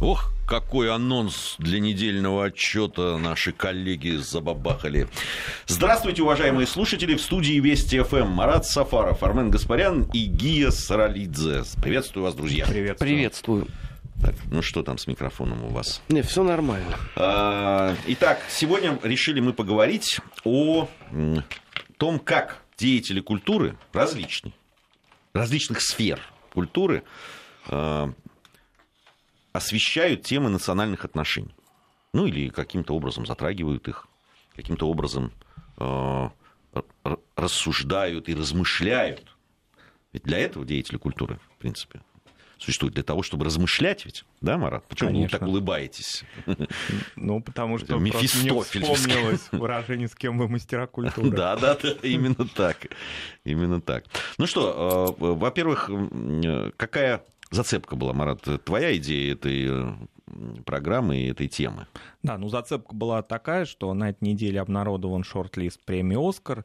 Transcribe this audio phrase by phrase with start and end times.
[0.00, 5.08] Ох, какой анонс для недельного отчета наши коллеги забабахали.
[5.66, 7.14] Здравствуйте, уважаемые слушатели.
[7.14, 11.62] В студии Вести ФМ Марат Сафаров, Армен Гаспарян и Гия Саралидзе.
[11.82, 12.66] Приветствую вас, друзья.
[12.66, 13.08] Приветствую.
[13.08, 13.68] Приветствую.
[14.20, 16.02] Так, ну что там с микрофоном у вас?
[16.10, 16.96] Не, все нормально.
[17.16, 20.88] А, итак, сегодня решили мы поговорить о
[21.96, 24.52] том, как деятели культуры различные,
[25.32, 26.20] различных сфер
[26.52, 27.02] культуры
[27.68, 28.12] а,
[29.56, 31.54] освещают темы национальных отношений.
[32.12, 34.06] Ну или каким-то образом затрагивают их,
[34.54, 35.32] каким-то образом
[35.78, 36.28] э,
[37.34, 39.36] рассуждают и размышляют.
[40.12, 42.00] Ведь для этого деятели культуры, в принципе,
[42.58, 42.94] существуют.
[42.94, 44.86] Для того, чтобы размышлять ведь, да, Марат?
[44.88, 45.36] Почему Конечно.
[45.36, 46.24] вы так улыбаетесь?
[47.16, 51.30] Ну, потому что мне вспомнилось выражение «с кем вы мастера культуры».
[51.30, 52.88] Да, да, да, именно так.
[53.44, 54.04] Именно так.
[54.38, 55.90] Ну что, э, во-первых,
[56.76, 59.94] какая зацепка была, Марат, твоя идея этой э,
[60.64, 61.86] программы и этой темы?
[62.22, 66.64] Да, ну зацепка была такая, что на этой неделе обнародован шорт-лист премии «Оскар»,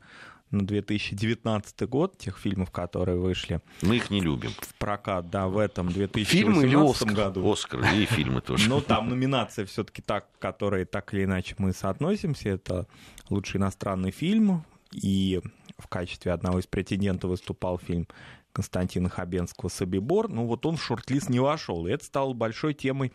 [0.52, 3.62] на 2019 год, тех фильмов, которые вышли.
[3.82, 4.52] Мы их не любим.
[4.60, 7.14] В прокат, да, в этом 2018 или Оскар?
[7.14, 7.52] году.
[7.52, 8.70] Оскар и фильмы тоже.
[8.70, 12.50] Ну, там номинация все таки так, которые так или иначе мы соотносимся.
[12.50, 12.88] Это
[13.30, 15.42] лучший иностранный фильм, и
[15.78, 18.08] в качестве одного из претендентов выступал фильм
[18.54, 21.88] Константина Хабенского «Собибор», ну вот он в шорт-лист не вошел.
[21.88, 23.14] И это стало большой темой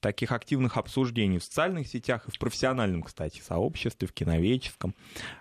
[0.00, 4.94] таких активных обсуждений в социальных сетях и в профессиональном, кстати, сообществе, в киноведческом.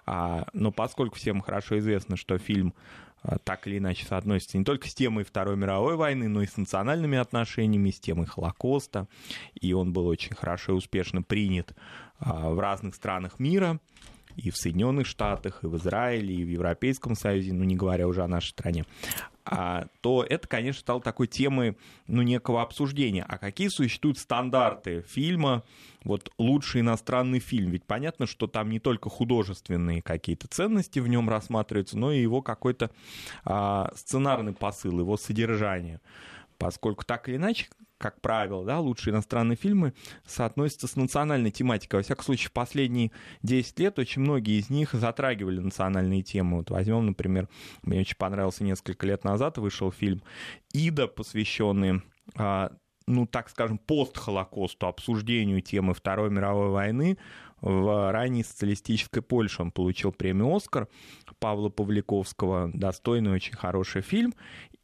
[0.05, 2.73] А, но поскольку всем хорошо известно, что фильм
[3.21, 6.55] а, так или иначе соотносится не только с темой Второй мировой войны, но и с
[6.55, 9.09] национальными отношениями, с темой Холокоста.
[9.59, 11.75] И он был очень хорошо и успешно принят
[12.19, 13.81] а, в разных странах мира
[14.35, 18.23] и в Соединенных Штатах, и в Израиле, и в Европейском Союзе, ну не говоря уже
[18.23, 18.85] о нашей стране,
[19.45, 23.25] а, то это, конечно, стало такой темой ну, некого обсуждения.
[23.27, 25.63] А какие существуют стандарты фильма,
[26.03, 27.71] вот лучший иностранный фильм?
[27.71, 32.41] Ведь понятно, что там не только художественные какие-то ценности в нем рассматриваются, но и его
[32.41, 32.89] какой-то
[33.43, 35.99] а, сценарный посыл, его содержание
[36.59, 37.67] поскольку так или иначе
[38.03, 39.93] как правило, да, лучшие иностранные фильмы
[40.25, 41.99] соотносятся с национальной тематикой.
[41.99, 46.57] Во всяком случае, в последние 10 лет очень многие из них затрагивали национальные темы.
[46.57, 47.47] Вот возьмем, например,
[47.81, 50.21] мне очень понравился несколько лет назад вышел фильм
[50.73, 52.01] «Ида», посвященный
[52.35, 52.73] а,
[53.07, 57.17] ну, так скажем, пост-Холокосту, обсуждению темы Второй мировой войны
[57.61, 59.61] в ранней социалистической Польше.
[59.61, 60.89] Он получил премию «Оскар»
[61.39, 62.69] Павла Павликовского.
[62.73, 64.33] Достойный, очень хороший фильм.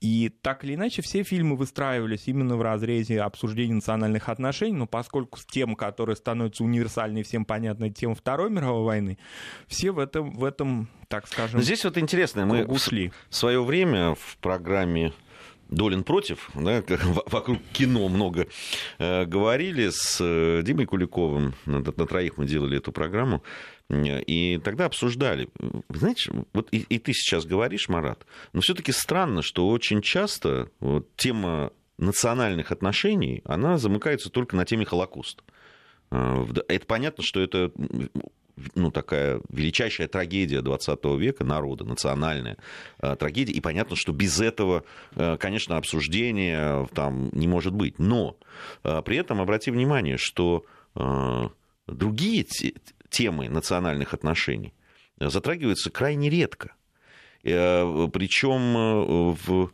[0.02, 5.38] И так или иначе все фильмы выстраивались именно в разрезе обсуждения национальных отношений, но поскольку
[5.52, 9.18] тема, которая становится универсальной, всем понятной, тема Второй мировой войны,
[9.68, 13.12] все в этом, в этом так скажем, но Здесь вот интересно, мы ушли.
[13.30, 15.12] в свое время в программе
[15.70, 16.84] Долин против, да,
[17.28, 18.48] вокруг кино много
[18.98, 23.44] э, говорили с э, Димой Куликовым, на, на троих мы делали эту программу,
[23.90, 25.50] и тогда обсуждали.
[25.90, 31.08] Знаете, вот и, и ты сейчас говоришь, Марат, но все-таки странно, что очень часто вот,
[31.16, 35.44] тема национальных отношений, она замыкается только на теме Холокоста.
[36.12, 37.72] А, это понятно, что это
[38.76, 42.58] ну, такая величайшая трагедия 20 века народа, национальная
[43.02, 43.54] э, трагедия.
[43.54, 44.84] И понятно, что без этого,
[45.16, 48.00] э, конечно, обсуждения там не может быть.
[48.00, 48.38] Но
[48.84, 51.50] э, при этом обрати внимание, что э,
[51.88, 52.44] другие
[53.10, 54.74] темы национальных отношений
[55.20, 56.74] затрагиваются крайне редко.
[57.44, 59.72] Э, Причем э, в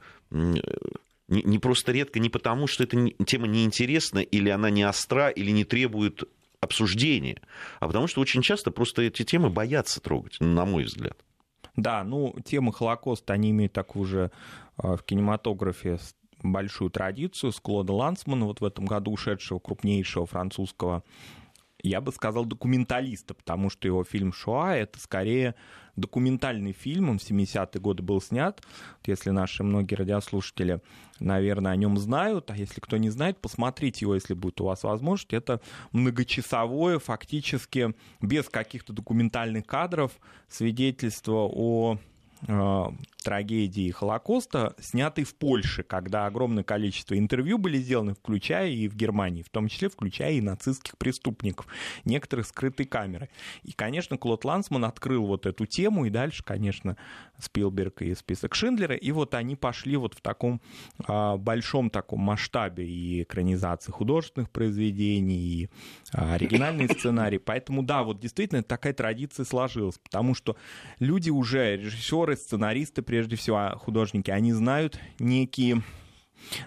[1.28, 5.64] не просто редко не потому, что эта тема неинтересна, или она не остра, или не
[5.64, 6.24] требует
[6.62, 7.42] обсуждения,
[7.80, 11.18] а потому что очень часто просто эти темы боятся трогать, на мой взгляд.
[11.76, 14.32] Да, ну, темы Холокоста, они имеют такую же
[14.78, 16.00] э, в кинематографе
[16.42, 21.04] большую традицию с Клода Лансмана, вот в этом году ушедшего крупнейшего французского
[21.90, 25.56] я бы сказал, документалиста, потому что его фильм «Шоа»— это скорее
[25.96, 28.62] документальный фильм, он в 70-е годы был снят.
[29.06, 30.82] Если наши многие радиослушатели,
[31.20, 34.84] наверное, о нем знают, а если кто не знает, посмотрите его, если будет у вас
[34.84, 35.34] возможность.
[35.34, 35.62] Это
[35.94, 40.12] многочасовое, фактически без каких-то документальных кадров
[40.50, 41.98] свидетельство о
[42.48, 42.86] Э,
[43.26, 49.42] трагедии Холокоста, снятый в Польше, когда огромное количество интервью были сделаны, включая и в Германии,
[49.42, 51.66] в том числе включая и нацистских преступников,
[52.06, 53.30] некоторых скрытой камеры.
[53.64, 56.98] И, конечно, Клод Лансман открыл вот эту тему, и дальше, конечно,
[57.40, 60.62] Спилберг и список Шиндлера, и вот они пошли вот в таком
[61.08, 65.70] а, большом таком масштабе и экранизации художественных произведений, и
[66.14, 67.40] а, оригинальный сценарий.
[67.40, 70.56] Поэтому, да, вот действительно такая традиция сложилась, потому что
[71.00, 75.82] люди уже, режиссеры, сценаристы, прежде всего, а художники, они знают некие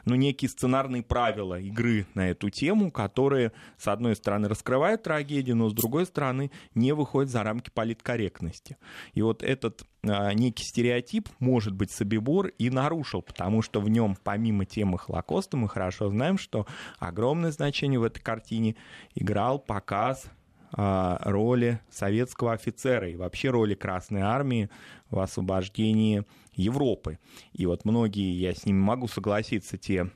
[0.06, 5.68] ну, некие сценарные правила игры на эту тему, которые, с одной стороны, раскрывают трагедию, но
[5.68, 8.78] с другой стороны, не выходят за рамки политкорректности.
[9.12, 14.16] И вот этот а, некий стереотип, может быть, Собибор и нарушил, потому что в нем,
[14.24, 16.66] помимо темы Холокоста, мы хорошо знаем, что
[16.98, 18.74] огромное значение в этой картине
[19.14, 20.30] играл показ
[20.72, 24.68] роли советского офицера и вообще роли Красной Армии
[25.10, 26.24] в освобождении
[26.54, 27.18] Европы.
[27.52, 30.10] И вот многие, я с ними могу согласиться, те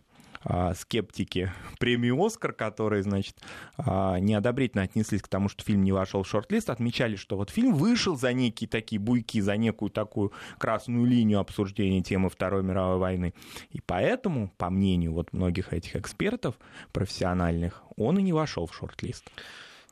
[0.44, 3.36] а, скептики премии «Оскар», которые, значит,
[3.76, 7.74] а, неодобрительно отнеслись к тому, что фильм не вошел в шорт-лист, отмечали, что вот фильм
[7.74, 13.34] вышел за некие такие буйки, за некую такую красную линию обсуждения темы Второй мировой войны.
[13.70, 16.56] И поэтому, по мнению вот многих этих экспертов
[16.92, 19.30] профессиональных, он и не вошел в шорт-лист.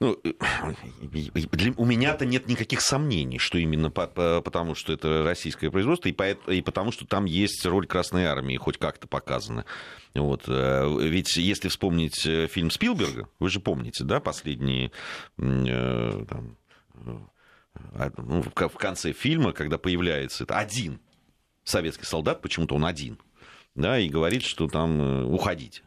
[0.00, 0.18] Ну,
[1.02, 6.08] для, у меня-то нет никаких сомнений, что именно по, по, потому, что это российское производство,
[6.08, 9.66] и, по, и потому, что там есть роль Красной Армии, хоть как-то показана.
[10.14, 10.44] Вот.
[10.48, 14.90] Э, ведь если вспомнить э, фильм Спилберга, вы же помните, да, последние
[15.36, 16.56] э, там,
[18.16, 20.98] ну, в конце фильма, когда появляется это один
[21.62, 23.18] советский солдат, почему-то он один,
[23.74, 25.82] да, и говорит, что там уходить.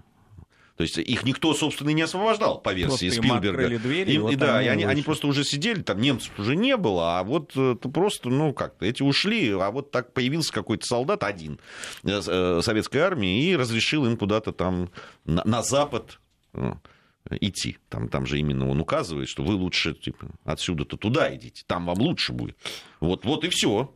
[0.76, 3.68] То есть их никто, собственно, и не освобождал по версии просто Спилберга.
[3.68, 6.78] Им двери, им, и, да, и они, они просто уже сидели, там немцев уже не
[6.78, 11.24] было, а вот это просто, ну как-то, эти ушли, а вот так появился какой-то солдат
[11.24, 11.60] один
[12.04, 14.90] э, э, советской армии и разрешил им куда-то там
[15.26, 16.20] на, на запад
[16.54, 16.74] э,
[17.30, 17.78] идти.
[17.90, 22.00] Там, там же именно он указывает, что вы лучше типа, отсюда-то туда идите, там вам
[22.00, 22.58] лучше будет.
[23.00, 23.94] Вот, вот и все.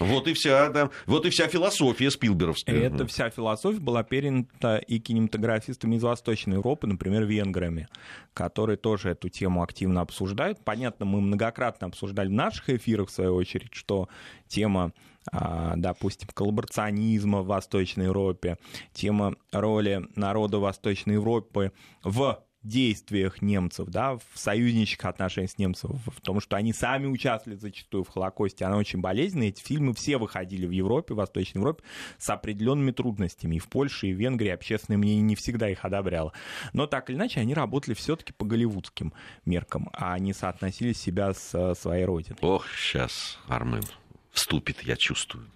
[0.00, 2.74] Вот и вся, да, вот и вся философия Спилберовская.
[2.74, 7.86] Эта вся философия была перенята и кинематографистами из Восточной Европы, например, венграми,
[8.32, 10.64] которые тоже эту тему активно обсуждают.
[10.64, 14.08] Понятно, мы многократно обсуждали в наших эфирах, в свою очередь, что
[14.48, 14.92] тема
[15.32, 18.56] а, допустим, коллаборационизма в Восточной Европе,
[18.94, 26.20] тема роли народа Восточной Европы в действиях немцев, да, в союзнических отношениях с немцев, в
[26.20, 29.48] том, что они сами участвовали зачастую в Холокосте, она очень болезненная.
[29.48, 31.82] Эти фильмы все выходили в Европе, в Восточной Европе
[32.18, 33.56] с определенными трудностями.
[33.56, 36.32] И в Польше, и в Венгрии общественное мнение не всегда их одобряло.
[36.72, 39.14] Но так или иначе, они работали все-таки по голливудским
[39.46, 42.38] меркам, а не соотносили себя с своей родиной.
[42.42, 43.84] Ох, сейчас Армен
[44.32, 45.46] вступит, я чувствую.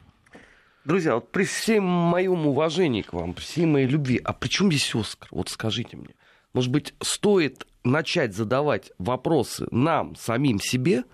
[0.85, 4.71] Друзья, вот при всем моем уважении к вам, при всей моей любви, а при чем
[4.71, 5.29] здесь Оскар?
[5.31, 6.15] Вот скажите мне.
[6.55, 11.05] Может быть, стоит начать задавать вопросы нам, самим себе,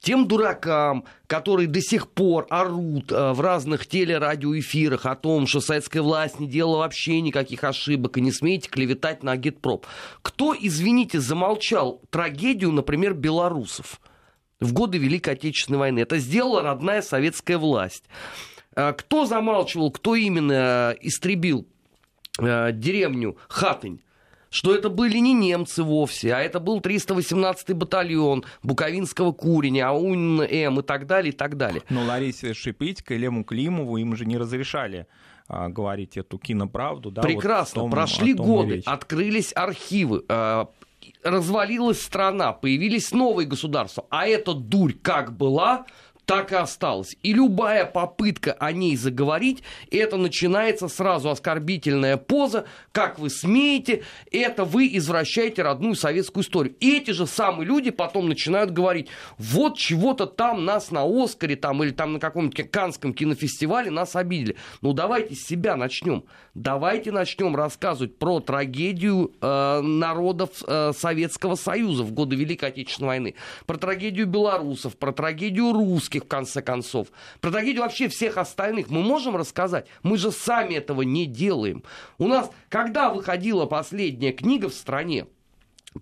[0.00, 6.02] тем дуракам, которые до сих пор орут э, в разных телерадиоэфирах о том, что советская
[6.02, 9.86] власть не делала вообще никаких ошибок и не смеете клеветать на агитпроп.
[10.20, 14.00] Кто, извините, замолчал трагедию, например, белорусов
[14.60, 16.00] в годы Великой Отечественной войны?
[16.00, 18.04] Это сделала родная советская власть.
[18.74, 21.66] Э, кто замалчивал, кто именно истребил
[22.38, 24.02] э, деревню Хатынь?
[24.56, 30.82] Что это были не немцы вовсе, а это был 318-й батальон Буковинского куреня, АУН-М и
[30.82, 31.82] так далее, и так далее.
[31.90, 35.06] Но Ларисе Шипитько и Лему Климову им же не разрешали
[35.46, 37.10] а, говорить эту киноправду.
[37.10, 37.82] Да, Прекрасно.
[37.82, 40.70] Вот том, Прошли годы, открылись архивы, а,
[41.22, 44.06] развалилась страна, появились новые государства.
[44.08, 45.84] А эта дурь как была,
[46.26, 47.16] так и осталось.
[47.22, 54.02] И любая попытка о ней заговорить, это начинается сразу оскорбительная поза, как вы смеете,
[54.32, 56.74] это вы извращаете родную советскую историю.
[56.80, 59.08] И эти же самые люди потом начинают говорить,
[59.38, 64.56] вот чего-то там нас на Оскаре там, или там на каком-нибудь Канском кинофестивале нас обидели.
[64.82, 66.24] Ну давайте с себя начнем.
[66.54, 73.34] Давайте начнем рассказывать про трагедию э, народов э, Советского Союза в годы Великой Отечественной войны,
[73.66, 77.08] про трагедию белорусов, про трагедию русских, русских, в конце концов.
[77.40, 79.86] Про трагедию вообще всех остальных мы можем рассказать?
[80.02, 81.82] Мы же сами этого не делаем.
[82.18, 85.26] У нас, когда выходила последняя книга в стране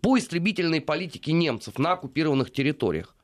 [0.00, 3.14] по истребительной политике немцев на оккупированных территориях?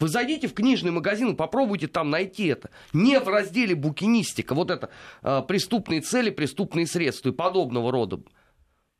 [0.00, 2.70] Вы зайдите в книжный магазин и попробуйте там найти это.
[2.92, 4.90] Не в разделе букинистика, вот это
[5.22, 8.20] э, преступные цели, преступные средства и подобного рода.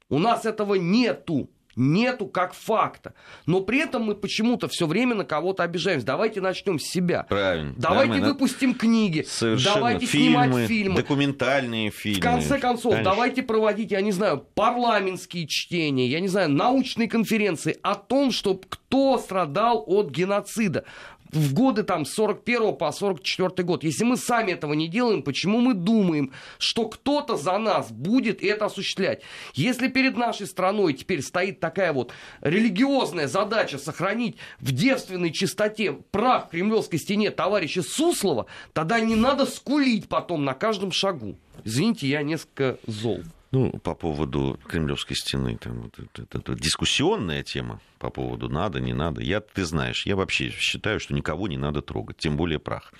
[0.09, 3.15] У нас этого нету нету как факта.
[3.47, 6.07] Но при этом мы почему-то все время на кого-то обижаемся.
[6.07, 7.25] Давайте начнем с себя.
[7.29, 7.75] Правильно.
[7.77, 8.75] Давайте да, выпустим на...
[8.75, 9.25] книги.
[9.29, 9.77] Совершенно.
[9.77, 10.97] Давайте фильмы, снимать фильмы.
[10.97, 12.21] Документальные фильмы.
[12.21, 13.11] В конце концов, Конечно.
[13.11, 18.55] давайте проводить, я не знаю, парламентские чтения, я не знаю, научные конференции о том, что
[18.55, 20.85] кто страдал от геноцида.
[21.33, 23.85] В годы там с 41 по 44 год.
[23.85, 28.67] Если мы сами этого не делаем, почему мы думаем, что кто-то за нас будет это
[28.67, 29.23] осуществлять?
[29.55, 36.47] Если перед нашей страной теперь стоит такая вот религиозная задача сохранить в девственной чистоте прах
[36.47, 41.37] в кремлевской стене товарища Суслова, тогда не надо скулить потом на каждом шагу.
[41.65, 43.23] Извините, я несколько зол.
[43.51, 48.81] Ну, по поводу Кремлевской стены, там, вот, это, это, это дискуссионная тема по поводу надо,
[48.81, 49.23] не надо.
[49.23, 52.93] Я, ты знаешь, я вообще считаю, что никого не надо трогать, тем более прах.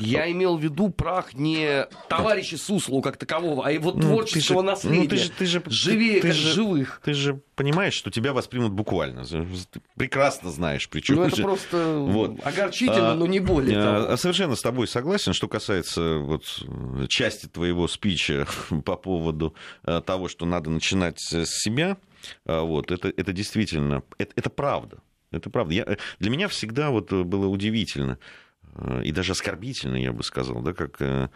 [0.00, 0.32] Я Но...
[0.32, 5.02] имел в виду прах не товарища Суслу как такового, а его ну, творческого же, наследия.
[5.02, 7.00] Ну, ты же, ты же, Живее, ты, как же, живых.
[7.04, 9.24] Ты же понимаешь, что тебя воспримут буквально.
[9.24, 9.46] Ты
[9.96, 11.14] прекрасно знаешь, причем.
[11.14, 11.42] Ну, это же...
[11.44, 12.44] просто вот.
[12.44, 14.16] огорчительно, а, но не более а, того.
[14.16, 15.34] Совершенно с тобой согласен.
[15.34, 16.42] Что касается вот,
[17.08, 18.48] части твоего спича
[18.84, 21.96] по поводу а, того, что надо начинать с себя,
[22.44, 24.98] вот, это, это действительно, это, это правда.
[25.30, 25.74] Это правда.
[25.74, 28.18] Я, для меня всегда вот было удивительно
[28.74, 31.28] э, и даже оскорбительно, я бы сказал, да, как э,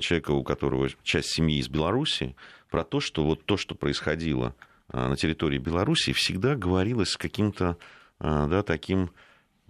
[0.00, 2.36] человека, у которого часть семьи из Беларуси,
[2.70, 4.54] про то, что вот то, что происходило
[4.92, 7.78] э, на территории Беларуси, всегда говорилось с каким-то
[8.20, 9.10] да, таким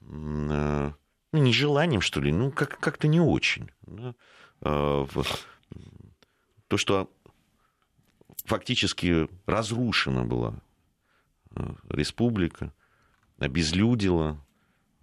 [0.03, 0.95] ну,
[1.33, 3.71] нежеланием, что ли, ну, как- как-то не очень.
[3.87, 4.15] Да.
[4.61, 7.11] То, что
[8.45, 10.55] фактически разрушена была
[11.57, 12.73] э, республика,
[13.39, 14.41] обезлюдила,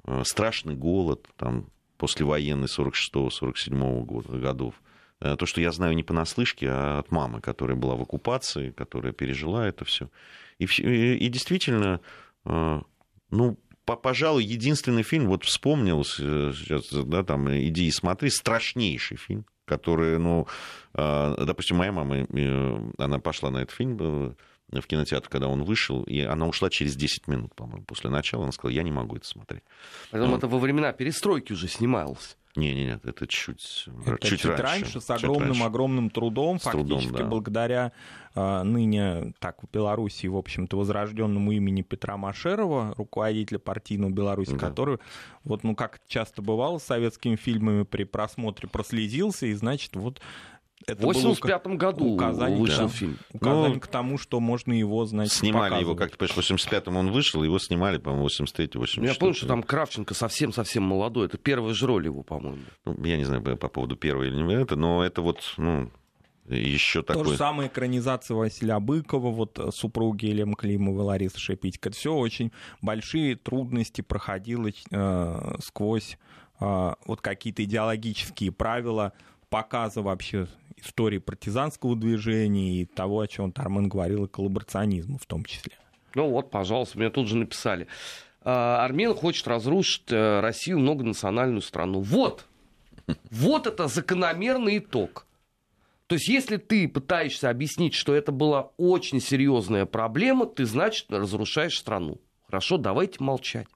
[0.05, 1.67] э, страшный голод там,
[1.97, 4.75] послевоенный 46-47 годов.
[5.19, 9.13] Э, то, что я знаю не понаслышке, а от мамы, которая была в оккупации, которая
[9.13, 10.09] пережила это все.
[10.59, 12.01] И, и, действительно,
[12.43, 20.17] ну, пожалуй, единственный фильм, вот вспомнился сейчас, да, там, иди и смотри, страшнейший фильм, которые,
[20.17, 20.47] ну,
[20.93, 22.27] а, допустим, моя мама,
[22.97, 26.97] она пошла на этот фильм э, в кинотеатр, когда он вышел, и она ушла через
[26.97, 28.43] 10 минут, по-моему, после начала.
[28.43, 29.63] Она сказала, я не могу это смотреть.
[30.11, 32.37] Потом ну, это во времена перестройки уже снималось.
[32.55, 36.63] Не, не, нет, это чуть, это чуть, чуть раньше, раньше, с огромным, огромным трудом, с
[36.63, 37.25] фактически трудом, да.
[37.25, 37.91] благодаря
[38.35, 44.57] э, ныне так в Беларуси, в общем-то, возрожденному имени Петра Машерова, руководителя партийного Беларуси, да.
[44.57, 44.97] который,
[45.45, 50.21] вот, ну, как часто бывало с советскими фильмами, при просмотре прослезился, и, значит, вот
[50.87, 53.17] это в 85 году указание, вышел да, фильм.
[53.33, 56.97] Указание ну, к тому, что можно его, значит, Снимали его, как ты понимаешь, в 85-м
[56.97, 61.27] он вышел, его снимали, по-моему, в 83-84 Я помню, что там Кравченко совсем-совсем молодой.
[61.27, 62.61] Это первая же роль его, по-моему.
[62.85, 65.89] Ну, я не знаю по поводу первой или не это, но это вот, ну,
[66.47, 67.23] еще такой...
[67.23, 71.89] То же самое экранизация Василия Быкова, вот э, супруги Елена Климова, Лариса Шепитько.
[71.89, 76.17] Это все очень большие трудности проходило э, сквозь
[76.59, 79.13] э, вот какие-то идеологические правила
[79.49, 80.47] показа вообще
[80.77, 85.73] истории партизанского движения и того, о чем Тармен говорил, и коллаборационизма в том числе.
[86.15, 87.87] Ну вот, пожалуйста, мне тут же написали.
[88.43, 92.01] «А, Армен хочет разрушить э, Россию многонациональную страну.
[92.01, 92.47] Вот,
[93.29, 95.25] вот это закономерный итог.
[96.07, 101.77] То есть, если ты пытаешься объяснить, что это была очень серьезная проблема, ты, значит, разрушаешь
[101.77, 102.19] страну.
[102.47, 103.67] Хорошо, давайте молчать.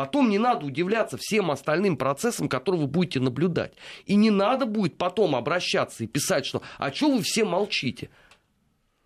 [0.00, 3.74] Потом не надо удивляться всем остальным процессам, которые вы будете наблюдать.
[4.06, 8.08] И не надо будет потом обращаться и писать, что «а что вы все молчите?»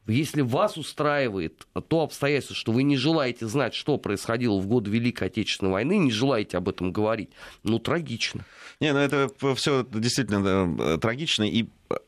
[0.07, 5.27] Если вас устраивает то обстоятельство, что вы не желаете знать, что происходило в годы Великой
[5.27, 7.31] Отечественной войны, не желаете об этом говорить,
[7.65, 8.45] ну, трагично.
[8.79, 11.43] Не, ну это все действительно да, трагично.
[11.43, 11.67] И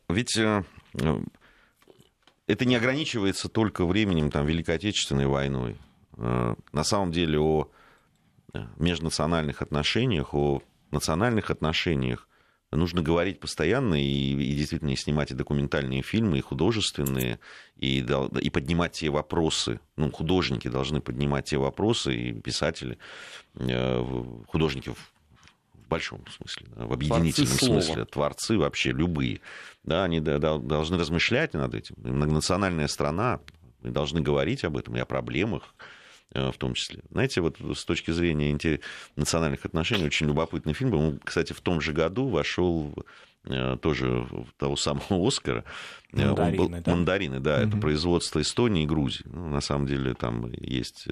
[0.09, 0.62] ведь э,
[2.47, 5.76] это не ограничивается только временем там, Великой Отечественной войной.
[6.19, 7.69] Э, на самом деле о
[8.76, 12.28] межнациональных отношениях, о национальных отношениях
[12.72, 17.38] нужно говорить постоянно и, и действительно и снимать и документальные фильмы, и художественные,
[17.76, 17.98] и,
[18.40, 19.80] и поднимать те вопросы.
[19.96, 22.98] Ну, художники должны поднимать те вопросы, и писатели,
[23.54, 28.06] э, художники в большом смысле, в объединительном творцы смысле, слова.
[28.06, 29.40] творцы вообще любые,
[29.84, 31.94] да, они должны размышлять над этим.
[31.98, 33.40] Многонациональная страна,
[33.82, 35.75] мы должны говорить об этом и о проблемах,
[36.33, 37.02] в том числе.
[37.11, 38.56] Знаете, вот с точки зрения
[39.16, 40.95] национальных отношений очень любопытный фильм.
[40.95, 42.95] Он, кстати, в том же году вошел
[43.45, 44.26] э, тоже
[44.59, 45.64] того самого Оскара.
[46.12, 46.90] Мандарины, э, Он был, да?
[46.90, 47.68] Мандарины, да, угу.
[47.68, 49.25] это производство Эстонии и Грузии.
[49.26, 51.06] Ну, на самом деле там есть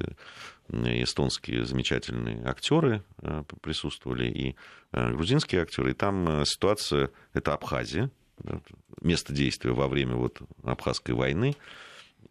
[0.70, 3.02] эстонские замечательные актеры
[3.60, 4.56] присутствовали и
[4.92, 5.90] грузинские актеры.
[5.90, 8.10] И там ситуация, это Абхазия,
[9.02, 11.54] место действия во время вот Абхазской войны.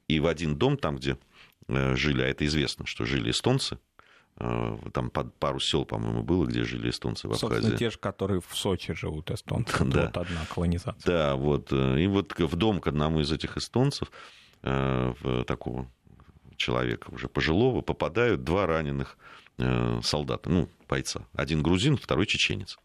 [0.08, 1.18] И в один дом, там, где Э,
[1.68, 3.78] жили, а это известно, что жили эстонцы,
[4.38, 7.54] э, там под пару сел, по-моему, было, где жили эстонцы в Абхазии.
[7.54, 9.84] Собственно, те же, которые в Сочи живут, эстонцы.
[9.86, 10.06] да.
[10.06, 11.06] Вот одна колонизация.
[11.06, 11.72] Да, вот.
[11.72, 14.12] Э, и вот в дом к одному из этих эстонцев,
[14.62, 15.90] такого
[16.56, 19.18] человека, уже пожилого, попадают два раненых
[19.58, 21.26] э, солдата, ну, бойца.
[21.34, 22.78] Один грузин, второй чеченец.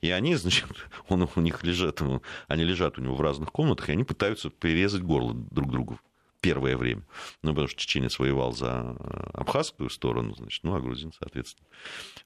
[0.00, 0.66] И они, значит,
[1.08, 2.00] он, у них лежат,
[2.48, 6.00] они лежат у него в разных комнатах, и они пытаются перерезать горло друг другу
[6.40, 7.02] первое время.
[7.42, 8.96] Ну, потому что чеченец воевал за
[9.32, 11.66] абхазскую сторону, значит, ну, а грузин, соответственно.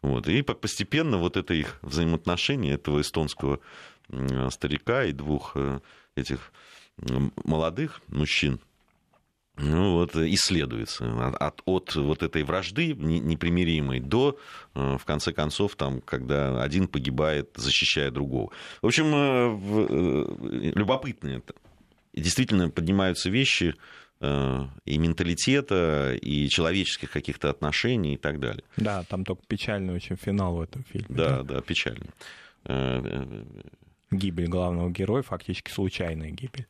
[0.03, 0.29] Вот.
[0.29, 3.61] И постепенно вот это их взаимоотношение, этого эстонского
[4.51, 5.81] старика и двух э,
[6.17, 6.53] этих
[7.45, 8.61] молодых мужчин,
[9.57, 14.39] ну, вот, исследуется от, от вот этой вражды непримиримой до,
[14.75, 18.51] э, в конце концов, там, когда один погибает, защищая другого.
[18.81, 21.55] В общем, э, любопытно это.
[22.13, 23.75] И действительно поднимаются вещи
[24.23, 28.65] и менталитета, и человеческих каких-то отношений и так далее.
[28.77, 31.07] Да, там только печальный очень финал в этом фильме.
[31.09, 32.11] Да, да, да печальный
[34.11, 36.67] гибель главного героя, фактически случайная гибель.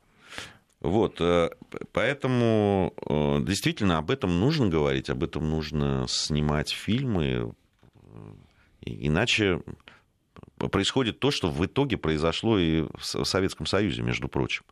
[0.79, 1.51] Вот, э,
[1.91, 7.53] поэтому э, действительно об этом нужно говорить, об этом нужно снимать фильмы,
[8.81, 9.61] иначе
[10.57, 14.63] происходит то, что в итоге произошло и в Советском Союзе, между прочим.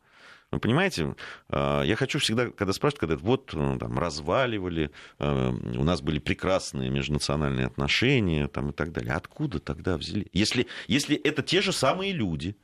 [0.50, 1.14] Вы понимаете,
[1.48, 7.66] э, я хочу всегда, когда спрашивают, когда вот там, разваливали, у нас были прекрасные межнациональные
[7.66, 9.14] отношения там, и так далее.
[9.14, 10.26] Откуда тогда взяли?
[10.32, 12.56] Если, если это те же самые люди,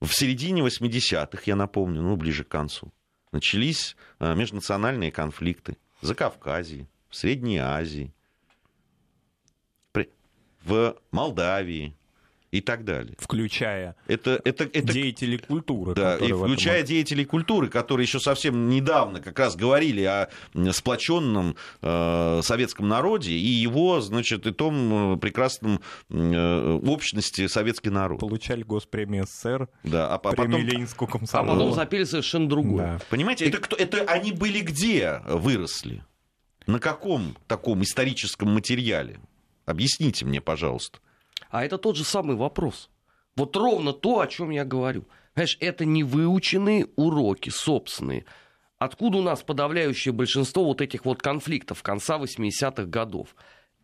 [0.00, 2.92] в середине 80-х, я напомню, ну, ближе к концу,
[3.32, 8.12] начались э, межнациональные конфликты за Кавказией, в Средней Азии,
[10.66, 11.96] в Молдавии,
[12.50, 13.14] и так далее.
[13.18, 15.94] Включая это, это, это, деятелей культуры.
[15.94, 16.88] Да, и включая этом...
[16.88, 20.28] деятелей культуры, которые еще совсем недавно как раз говорили о
[20.72, 28.20] сплоченном э, советском народе и его, значит, и том э, прекрасном э, общности советский народ.
[28.20, 30.66] Получали госпремию СССР, да, а, премию потом...
[30.66, 31.50] Ленинскую комсомолу.
[31.50, 32.98] А потом запили совершенно другое.
[32.98, 33.04] Да.
[33.10, 33.48] Понимаете, и...
[33.48, 36.04] это, кто, это они были где выросли?
[36.66, 39.20] На каком таком историческом материале?
[39.66, 40.98] Объясните мне, пожалуйста.
[41.50, 42.90] А это тот же самый вопрос.
[43.36, 45.04] Вот ровно то, о чем я говорю.
[45.34, 48.24] Знаешь, это не выученные уроки собственные.
[48.78, 53.34] Откуда у нас подавляющее большинство вот этих вот конфликтов конца 80-х годов?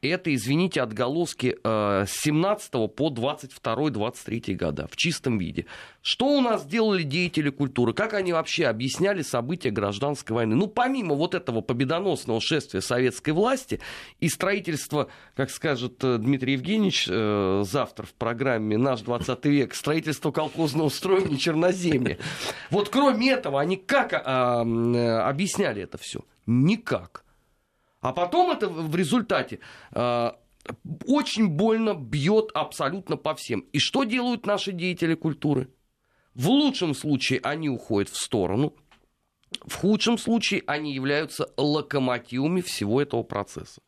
[0.08, 5.66] Это, извините, отголоски э, с 17 по 22-23 года в чистом виде.
[6.02, 7.94] Что у нас делали деятели культуры?
[7.94, 10.56] Как они вообще объясняли события гражданской войны?
[10.56, 13.80] Ну, помимо вот этого победоносного шествия советской власти
[14.18, 20.32] и строительства, как скажет э, Дмитрий Евгеньевич э, завтра в программе «Наш 20 век», строительство
[20.32, 22.18] колхозного строения Черноземья.
[22.70, 24.62] Вот кроме этого, они как а,
[25.28, 26.20] объясняли это все?
[26.46, 27.21] Никак.
[28.02, 29.60] А потом это в результате
[29.92, 30.32] э,
[31.06, 33.60] очень больно бьет абсолютно по всем.
[33.72, 35.70] И что делают наши деятели культуры?
[36.34, 38.74] В лучшем случае они уходят в сторону,
[39.64, 43.80] в худшем случае они являются локомотивами всего этого процесса.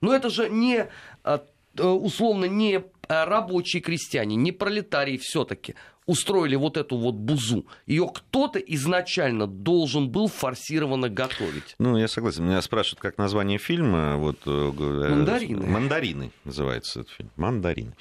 [0.00, 0.88] Но это же не
[1.24, 1.38] э,
[1.74, 5.74] условно не рабочие крестьяне, не пролетарии все-таки
[6.08, 7.66] устроили вот эту вот бузу.
[7.86, 11.76] Ее кто-то изначально должен был форсированно готовить.
[11.78, 12.46] Ну, я согласен.
[12.46, 14.16] Меня спрашивают, как название фильма.
[14.16, 15.66] Вот, э, Мандарины.
[15.66, 17.30] Мандарины называется этот фильм.
[17.36, 17.92] Мандарины.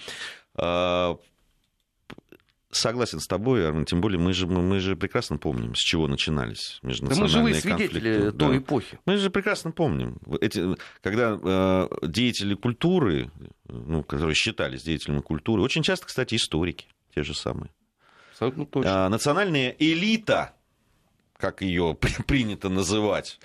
[0.56, 1.18] А,
[2.72, 6.80] согласен с тобой, Армен, тем более мы же, мы же прекрасно помним, с чего начинались
[6.84, 8.58] межнациональные да мы свидетели той да.
[8.58, 9.00] эпохи.
[9.06, 10.18] Мы же прекрасно помним.
[10.40, 13.32] Эти, когда э, деятели культуры,
[13.68, 17.72] ну, которые считались деятелями культуры, очень часто, кстати, историки те же самые,
[18.38, 19.06] Абсолютно точно.
[19.06, 20.54] А, национальная элита,
[21.38, 21.98] как ее
[22.28, 23.40] принято называть,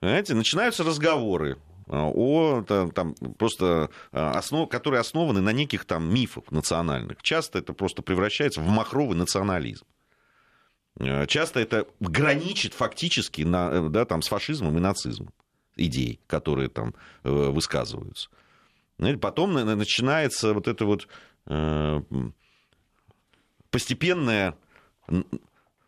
[0.00, 6.52] знаете, начинаются разговоры а, о там, просто а, основ, которые основаны на неких там мифах
[6.52, 7.22] национальных.
[7.22, 9.84] Часто это просто превращается в махровый национализм.
[11.00, 15.32] А, часто это граничит фактически на, да, там, с фашизмом и нацизмом
[15.74, 18.30] идей, которые там э, высказываются.
[19.20, 21.06] Потом начинается вот это вот
[21.46, 22.00] э,
[23.76, 24.56] постепенная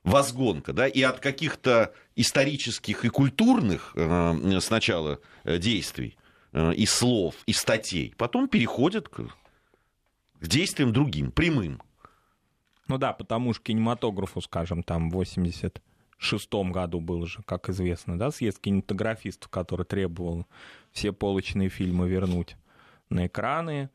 [0.05, 6.18] возгонка, да, и от каких-то исторических и культурных э, сначала э, действий,
[6.53, 9.22] э, и слов, и статей, потом переходят к,
[10.42, 11.81] действиям другим, прямым.
[12.88, 18.31] Ну да, потому что кинематографу, скажем, там в 86 году был же, как известно, да,
[18.31, 20.46] съезд кинематографистов, который требовал
[20.92, 22.59] все полочные фильмы вернуть
[23.09, 23.88] на экраны,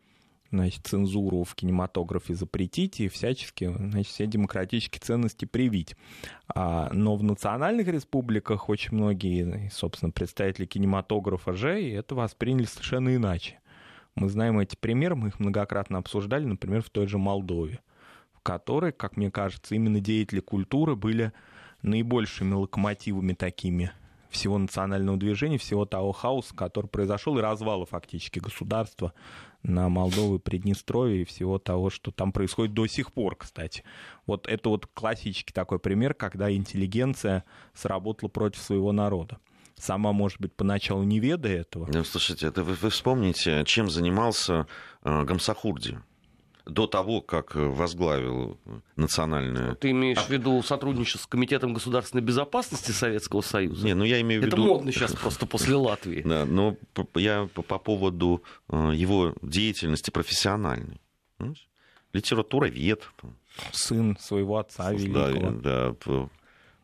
[0.54, 5.96] значит, цензуру в кинематографе запретить и всячески значит, все демократические ценности привить.
[6.48, 13.16] А, но в национальных республиках очень многие, собственно, представители кинематографа же и это восприняли совершенно
[13.16, 13.60] иначе.
[14.16, 17.80] Мы знаем эти примеры, мы их многократно обсуждали, например, в той же Молдове,
[18.34, 21.34] в которой, как мне кажется, именно деятели культуры были
[21.82, 23.92] наибольшими локомотивами такими
[24.30, 29.14] всего национального движения, всего того хаоса, который произошел, и развала фактически государства
[29.64, 33.84] на Молдову Приднестровье, и всего того, что там происходит до сих пор, кстати.
[34.26, 39.40] Вот это вот классический такой пример, когда интеллигенция сработала против своего народа
[39.76, 41.90] сама, может быть, поначалу не ведая этого.
[41.92, 44.68] Ну, слушайте, это вы, вы вспомните, чем занимался
[45.04, 46.00] э, Гамсахурди
[46.66, 48.58] до того, как возглавил
[48.96, 49.76] национальное...
[49.76, 50.22] Ты имеешь а...
[50.22, 53.86] в виду сотрудничество с Комитетом государственной безопасности Советского Союза?
[53.86, 54.56] Не, ну я имею в виду...
[54.56, 56.22] Это модно сейчас просто после Латвии.
[56.34, 56.78] Да, но
[57.16, 61.00] я по поводу э, его деятельности профессиональной.
[62.14, 63.08] Литературовед.
[63.72, 65.52] Сын своего отца великого.
[65.52, 66.30] Да, да,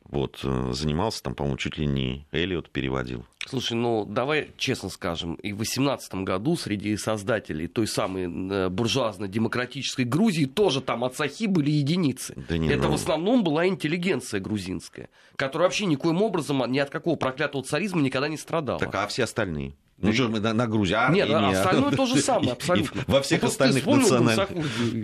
[0.09, 3.25] вот, э, занимался там, по-моему, чуть ли не Эллиот переводил.
[3.45, 10.05] Слушай, ну давай честно скажем, и в 18 году среди создателей той самой э, буржуазно-демократической
[10.05, 12.33] Грузии тоже там ацахи были единицы.
[12.49, 12.91] Да не, Это ну...
[12.91, 18.27] в основном была интеллигенция грузинская, которая вообще никоим образом ни от какого проклятого царизма никогда
[18.27, 18.79] не страдала.
[18.79, 19.73] Так а все остальные?
[20.01, 21.25] Ну что, мы на, на Грузии, Армения.
[21.25, 23.03] Нет, а остальное то же самое, абсолютно.
[23.07, 24.49] Во всех ну, остальных национальных...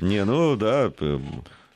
[0.01, 0.91] Не, ну да,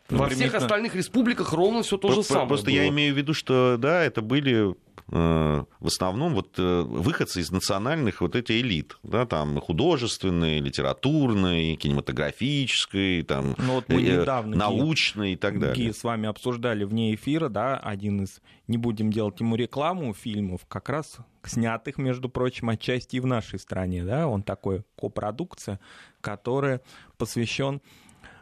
[0.10, 2.48] во всех остальных республиках ровно все то же самое.
[2.48, 2.76] Просто было.
[2.76, 4.76] я имею в виду, что да, это были
[5.12, 11.76] э, в основном вот э, выходцы из национальных вот этих элит, да, там художественной, литературной,
[11.76, 15.88] кинематографической, там ну, вот мы э, недавно, научной и так далее.
[15.88, 20.62] Ги с вами обсуждали вне эфира, да, один из, не будем делать ему рекламу фильмов,
[20.68, 25.80] как раз снятых, между прочим, отчасти и в нашей стране, да, он такой копродукция,
[26.22, 26.82] которая
[27.18, 27.82] посвящен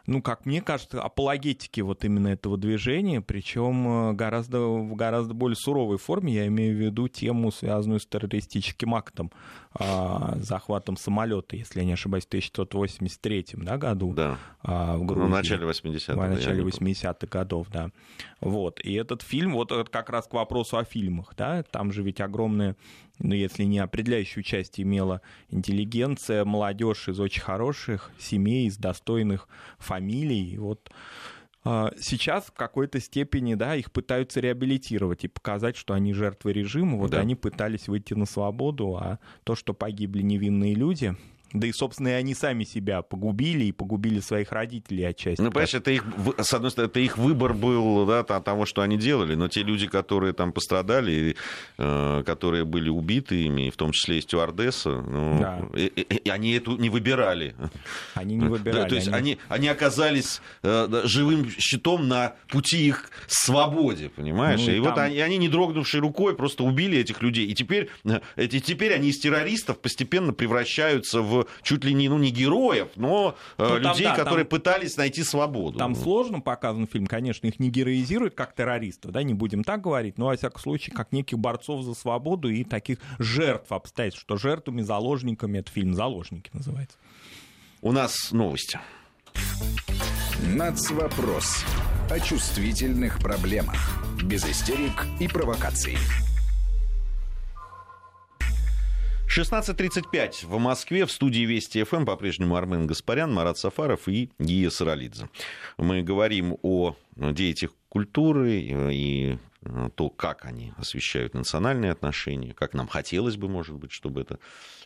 [0.08, 5.54] ну, как мне кажется, апологетики вот именно этого движения, причем э, гораздо, в гораздо более
[5.54, 9.30] суровой форме, я имею в виду тему, связанную с террористическим актом,
[9.74, 14.38] а, захватом самолета, если я не ошибаюсь, в 1983 да, году да.
[14.62, 15.24] а, в Грузии.
[15.24, 16.14] Ну, в начале 80-х.
[16.14, 17.90] В начале 80-х годов, да.
[18.40, 18.80] Вот.
[18.80, 22.76] И этот фильм, вот как раз к вопросу о фильмах, да, там же ведь огромное
[23.18, 30.56] ну, если не определяющую часть имела интеллигенция, молодежь из очень хороших семей, из достойных фамилий.
[30.58, 30.90] Вот
[31.64, 36.96] а, сейчас в какой-то степени, да, их пытаются реабилитировать и показать, что они жертвы режима.
[36.96, 37.20] Вот да.
[37.20, 41.16] они пытались выйти на свободу, а то, что погибли невинные люди,
[41.52, 45.40] да и, собственно, и они сами себя погубили и погубили своих родителей отчасти.
[45.40, 46.04] Ну, понимаешь, это их,
[46.38, 49.86] с одной стороны, это их выбор был, да, того, что они делали, но те люди,
[49.86, 51.36] которые там пострадали,
[51.78, 55.60] э, которые были убиты ими, в том числе и стюардесса, ну, да.
[55.74, 57.54] и, и, и они эту не выбирали.
[58.14, 58.82] Они не выбирали.
[58.82, 59.38] Да, то есть они...
[59.48, 64.60] Они, оказались э, живым щитом на пути их свободе, понимаешь?
[64.60, 64.90] Ну, и и там...
[64.90, 67.46] вот они, они, не дрогнувшей рукой, просто убили этих людей.
[67.46, 72.18] И теперь, э, эти, теперь они из террористов постепенно превращаются в чуть ли не, ну,
[72.18, 75.78] не героев, но э, ну, людей, там, да, которые там, пытались найти свободу.
[75.78, 80.18] Там сложно показан фильм, конечно, их не героизируют как террористов, да, не будем так говорить,
[80.18, 84.82] но, во всяком случае, как неких борцов за свободу и таких жертв обстоятельств, что жертвами,
[84.82, 86.96] заложниками, это фильм «Заложники» называется.
[87.80, 88.78] У нас новости.
[90.54, 91.64] Нацвопрос.
[92.10, 94.02] О чувствительных проблемах.
[94.22, 95.96] Без истерик и провокаций.
[99.28, 105.28] 16.35 в Москве в студии Вести ФМ по-прежнему Армен Гаспарян, Марат Сафаров и Гия Саралидзе.
[105.76, 109.38] Мы говорим о деятелях культуры и
[109.96, 114.38] то, как они освещают национальные отношения, как нам хотелось бы, может быть, чтобы это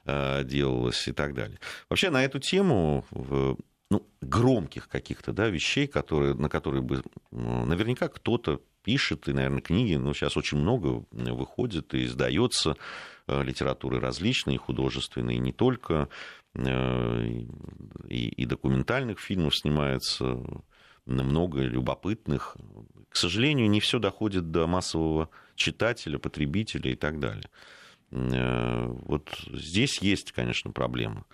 [0.07, 1.61] э, делалось и так далее.
[1.89, 3.05] Вообще на эту тему
[3.91, 9.95] ну, громких каких-то да, вещей, которые, на которые бы наверняка кто-то пишет, и, наверное, книги,
[9.95, 12.77] ну, сейчас очень много выходит и издается
[13.22, 16.09] Э, литературы различной, художественной, и не только,
[16.55, 17.25] э,
[18.09, 20.41] и, и документальных фильмов снимается
[21.07, 22.57] много любопытных.
[23.09, 27.49] К сожалению, не все доходит до массового читателя, потребителя и так далее.
[28.11, 31.25] Э, вот здесь есть, конечно, проблема.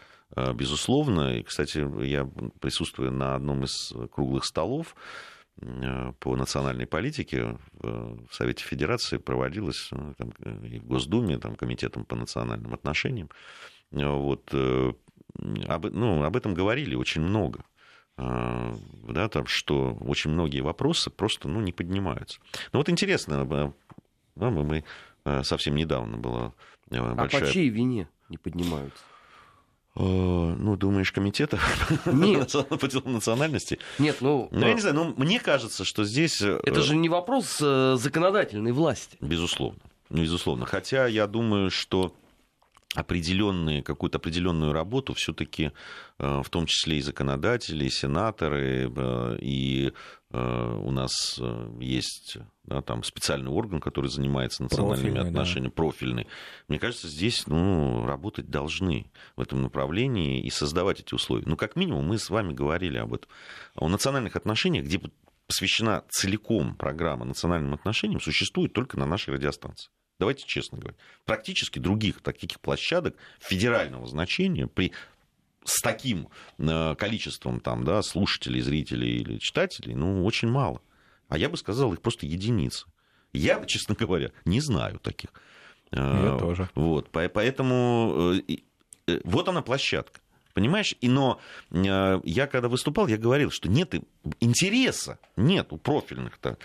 [0.54, 2.28] Безусловно, и, кстати, я
[2.60, 5.37] присутствую на одном из круглых столов, Э,
[6.20, 10.30] по национальной политике в Совете Федерации проводилась ну, там,
[10.62, 13.28] и в Госдуме, там, Комитетом по национальным отношениям.
[13.90, 14.92] Вот, э,
[15.66, 17.64] об, ну, об этом говорили очень много.
[18.16, 18.74] Э,
[19.08, 22.40] да, там, что очень многие вопросы просто ну, не поднимаются.
[22.72, 23.74] Но вот интересно,
[24.36, 24.84] да, мы
[25.42, 26.54] совсем недавно была
[26.88, 27.42] большая...
[27.42, 29.02] А по чьей вине не поднимаются?
[29.96, 31.58] Э, ну, думаешь, комитета
[32.06, 32.52] Нет.
[32.80, 33.78] по делам национальности?
[33.98, 34.48] Нет, ну...
[34.50, 36.40] Ну, я не знаю, но мне кажется, что здесь...
[36.40, 39.16] Э, Это же не вопрос э, законодательной власти.
[39.20, 39.80] Безусловно.
[40.10, 40.66] Ну, безусловно.
[40.66, 42.14] Хотя я думаю, что
[42.94, 45.72] определенные, какую-то определенную работу все-таки,
[46.16, 48.90] в том числе и законодатели, и сенаторы,
[49.40, 49.92] и
[50.30, 51.40] у нас
[51.80, 55.74] есть да, там специальный орган, который занимается национальными профильный, отношениями, да.
[55.74, 56.26] профильный.
[56.68, 61.44] Мне кажется, здесь ну, работать должны в этом направлении и создавать эти условия.
[61.46, 63.30] Ну, как минимум, мы с вами говорили об этом.
[63.74, 65.00] О национальных отношениях, где
[65.46, 69.90] посвящена целиком программа национальным отношениям, существует только на нашей радиостанции.
[70.18, 71.00] Давайте честно говорить.
[71.24, 74.92] Практически других таких площадок федерального значения при
[75.64, 80.80] с таким э, количеством там, да, слушателей, зрителей или читателей, ну, очень мало.
[81.28, 82.86] А я бы сказал, их просто единицы.
[83.32, 85.30] Я, честно говоря, не знаю таких.
[85.92, 86.68] Я э, тоже.
[86.74, 90.20] Вот, поэтому э, вот она площадка.
[90.54, 90.96] Понимаешь?
[91.00, 91.38] И, но
[91.70, 93.94] я когда выступал, я говорил, что нет
[94.40, 96.58] интереса, нет у профильных-то.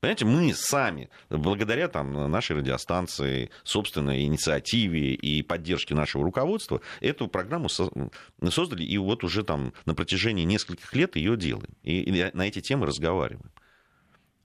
[0.00, 7.68] Понимаете, мы сами, благодаря там, нашей радиостанции, собственной инициативе и поддержке нашего руководства, эту программу
[7.68, 11.74] создали, и вот уже там на протяжении нескольких лет ее делаем.
[11.82, 13.50] И на эти темы разговариваем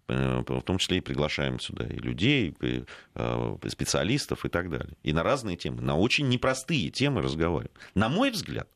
[0.08, 2.84] э, в том числе и приглашаем сюда и людей, и
[3.16, 4.96] э, специалистов и так далее.
[5.04, 7.76] И на разные темы, на очень непростые темы разговариваем.
[7.96, 8.70] На мой взгляд,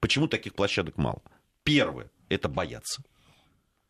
[0.00, 1.22] почему таких площадок мало?
[1.64, 3.02] Первое– это бояться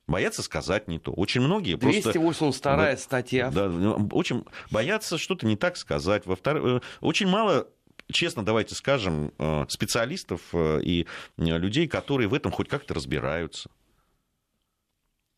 [0.07, 1.13] боятся сказать не то.
[1.13, 2.97] Очень многие 282 просто...
[3.03, 3.51] статья.
[3.51, 3.69] Да,
[4.13, 6.27] очень боятся что-то не так сказать.
[6.27, 7.69] Во-вторых, э, очень мало
[8.11, 13.71] честно, давайте скажем, э, специалистов э, и людей, которые в этом хоть как-то разбираются.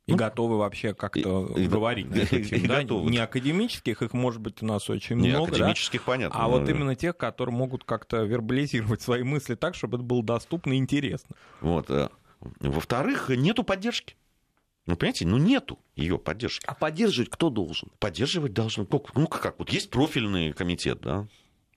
[0.07, 2.66] И ну, готовы вообще как-то и, говорить на эту тему.
[2.66, 2.83] Да?
[2.83, 5.48] Не академических, их может быть у нас очень не много.
[5.48, 6.07] академических, да?
[6.07, 6.38] понятно.
[6.38, 10.74] А вот именно тех, которые могут как-то вербализировать свои мысли так, чтобы это было доступно
[10.74, 11.37] и интересно.
[11.62, 11.88] Вот.
[12.61, 14.16] Во-вторых, нету поддержки.
[14.87, 16.66] Ну, понимаете, ну нету ее поддержки.
[16.66, 17.90] А поддерживать кто должен?
[17.99, 18.87] Поддерживать должен.
[18.90, 21.27] Ну, ну как, вот есть профильный комитет, да?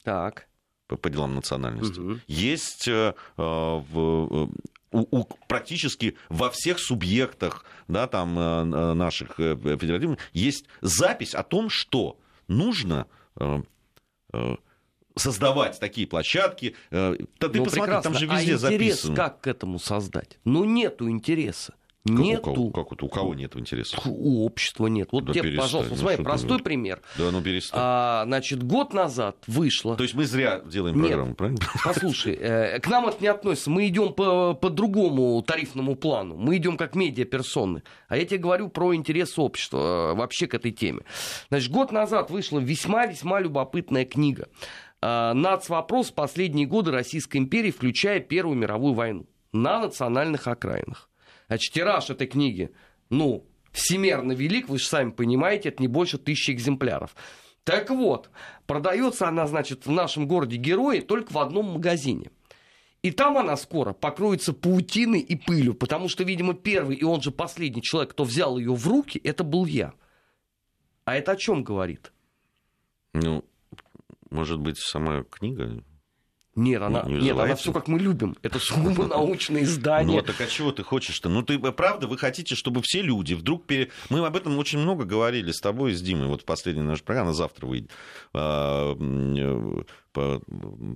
[0.03, 0.47] Так.
[0.87, 1.99] По, по делам национальности.
[1.99, 2.19] Угу.
[2.27, 4.47] Есть э, в, э,
[4.91, 11.43] у, у, практически во всех субъектах да, там, э, наших э, федеративных есть запись о
[11.43, 12.17] том, что
[12.47, 13.61] нужно э,
[14.33, 14.55] э,
[15.15, 16.75] создавать такие площадки.
[16.91, 18.01] Э, ты ну, посмотри, прекрасно.
[18.01, 19.15] там же везде а интерес записано.
[19.15, 20.39] как к этому создать?
[20.43, 21.73] Ну, нету интереса.
[22.07, 22.51] Нету.
[22.51, 23.97] У кого, как это, у кого нет интереса?
[24.05, 25.09] У общества нет.
[25.11, 26.63] Вот да тебе, перестань, пожалуйста, ну, смотри, простой ты...
[26.63, 27.01] пример.
[27.17, 27.79] Да, ну перестань.
[27.81, 29.95] А, значит, год назад вышло...
[29.95, 31.07] То есть мы зря делаем нет.
[31.07, 31.59] программу, правильно?
[31.83, 33.69] Послушай, э, к нам это не относится.
[33.69, 36.37] Мы идем по, по другому тарифному плану.
[36.37, 37.83] Мы идем как медиаперсоны.
[38.07, 41.01] А я тебе говорю про интерес общества э, вообще к этой теме.
[41.49, 44.47] Значит, год назад вышла весьма-весьма любопытная книга.
[45.01, 51.09] Э, Нацвопрос последние годы Российской империи, включая Первую мировую войну на национальных окраинах.
[51.47, 52.71] Значит, тираж этой книги,
[53.09, 57.15] ну, всемерно велик, вы же сами понимаете, это не больше тысячи экземпляров.
[57.63, 58.29] Так вот,
[58.65, 62.31] продается она, значит, в нашем городе Герои только в одном магазине.
[63.01, 67.31] И там она скоро покроется паутиной и пылью, потому что, видимо, первый и он же
[67.31, 69.93] последний человек, кто взял ее в руки, это был я.
[71.05, 72.11] А это о чем говорит?
[73.13, 73.45] Ну,
[74.29, 75.83] может быть, сама книга
[76.57, 78.35] нет, она, не нет, она все как мы любим.
[78.41, 80.21] Это сугубо научное издание.
[80.21, 81.29] Ну, так а чего ты хочешь-то?
[81.29, 83.67] Ну, ты, правда, вы хотите, чтобы все люди вдруг...
[83.67, 83.91] Пере...
[84.09, 86.27] Мы об этом очень много говорили с тобой и с Димой.
[86.27, 87.91] Вот в последней нашей программе, завтра выйдет.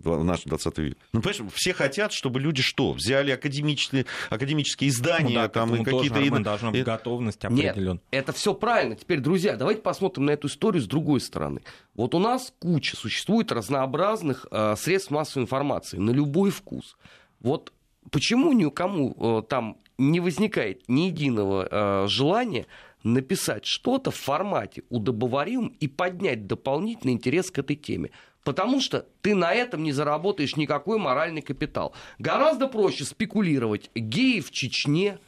[0.03, 0.99] По нашему 20 веку.
[1.13, 2.93] Ну, понимаешь, все хотят, чтобы люди что?
[2.93, 6.15] Взяли академические, академические издания, ну, да, там, и какие-то...
[6.15, 7.93] Тоже, должна быть готовность определенная.
[7.93, 8.95] Нет, это все правильно.
[8.95, 11.61] Теперь, друзья, давайте посмотрим на эту историю с другой стороны.
[11.95, 16.97] Вот у нас куча существует разнообразных э, средств массовой информации на любой вкус.
[17.39, 17.73] Вот
[18.09, 22.65] почему никому э, там не возникает ни единого э, желания
[23.03, 28.11] написать что-то в формате удобоварим и поднять дополнительный интерес к этой теме.
[28.43, 31.93] Потому что ты на этом не заработаешь никакой моральный капитал.
[32.17, 35.19] Гораздо проще спекулировать геи в Чечне,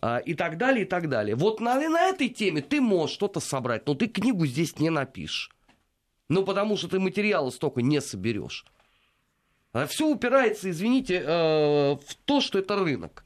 [0.00, 1.34] а, и так далее, и так далее.
[1.34, 5.50] Вот на, на этой теме ты можешь что-то собрать, но ты книгу здесь не напишешь.
[6.28, 8.64] Ну, потому что ты материала столько не соберешь.
[9.72, 13.24] А все упирается, извините, э, в то, что это рынок.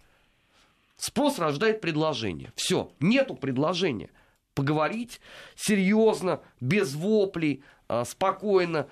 [0.97, 2.53] Спрос рождает предложение.
[2.55, 4.11] Все, нету предложения.
[4.55, 5.21] Поговорить
[5.57, 8.89] серьезно, без воплей, э, спокойно,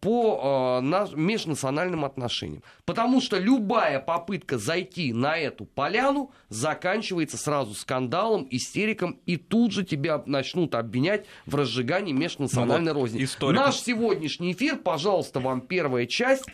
[0.00, 0.80] по а,
[1.14, 2.62] межнациональным отношениям.
[2.84, 9.84] Потому что любая попытка зайти на эту поляну заканчивается сразу скандалом, истериком, и тут же
[9.84, 13.24] тебя начнут обвинять в разжигании межнациональной ну, вот розни.
[13.24, 13.58] Историк...
[13.58, 16.46] Наш сегодняшний эфир, пожалуйста, вам первая часть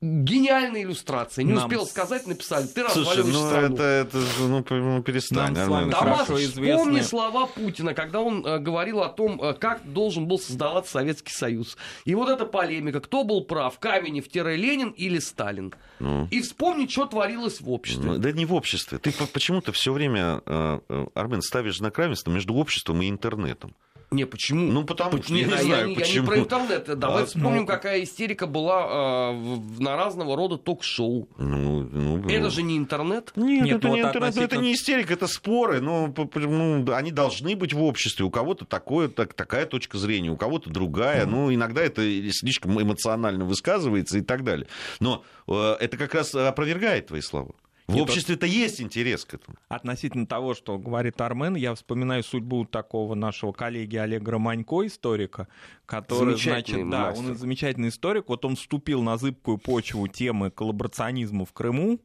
[0.00, 1.42] Гениальная иллюстрация.
[1.42, 1.64] Не Нам...
[1.64, 2.68] успел сказать, написали.
[2.68, 3.74] Ты Слушай, ну страну.
[3.74, 5.52] это, это ну, перестань.
[5.54, 6.76] Нам известны...
[6.76, 11.32] вспомни слова Путина, когда он э, говорил о том, э, как должен был создаваться Советский
[11.32, 11.76] Союз.
[12.04, 15.74] И вот эта полемика, кто был прав, Каменев-Ленин или Сталин.
[15.98, 16.28] Ну.
[16.30, 18.04] И вспомни, что творилось в обществе.
[18.04, 18.98] Ну, да не в обществе.
[18.98, 23.74] Ты почему-то все время, э, э, Армен, ставишь знак равенства между обществом и интернетом.
[24.10, 24.72] Не, почему?
[24.72, 26.14] Ну, потому что, не, я не знаю, я, почему.
[26.14, 26.98] Я не про интернет.
[26.98, 27.66] Давай а, вспомним, ну...
[27.66, 31.28] какая истерика была э, на разного рода ток-шоу.
[31.36, 32.50] Ну, ну, это ну...
[32.50, 33.32] же не интернет?
[33.36, 34.44] Нет, Нет это не интернет, относительно...
[34.44, 35.82] это не истерика, это споры.
[35.82, 38.24] Ну, ну, они должны быть в обществе.
[38.24, 41.26] У кого-то такое, так, такая точка зрения, у кого-то другая.
[41.26, 41.30] Mm.
[41.30, 44.68] Ну, иногда это слишком эмоционально высказывается и так далее.
[45.00, 47.54] Но э, это как раз опровергает твои слова.
[47.88, 49.56] В обществе-то есть интерес к этому.
[49.68, 55.48] Относительно того, что говорит Армен, я вспоминаю судьбу такого нашего коллеги Олега Романько, историка,
[55.86, 58.28] который, значит, да, он замечательный историк.
[58.28, 61.98] Вот он вступил на зыбкую почву темы коллаборационизма в Крыму,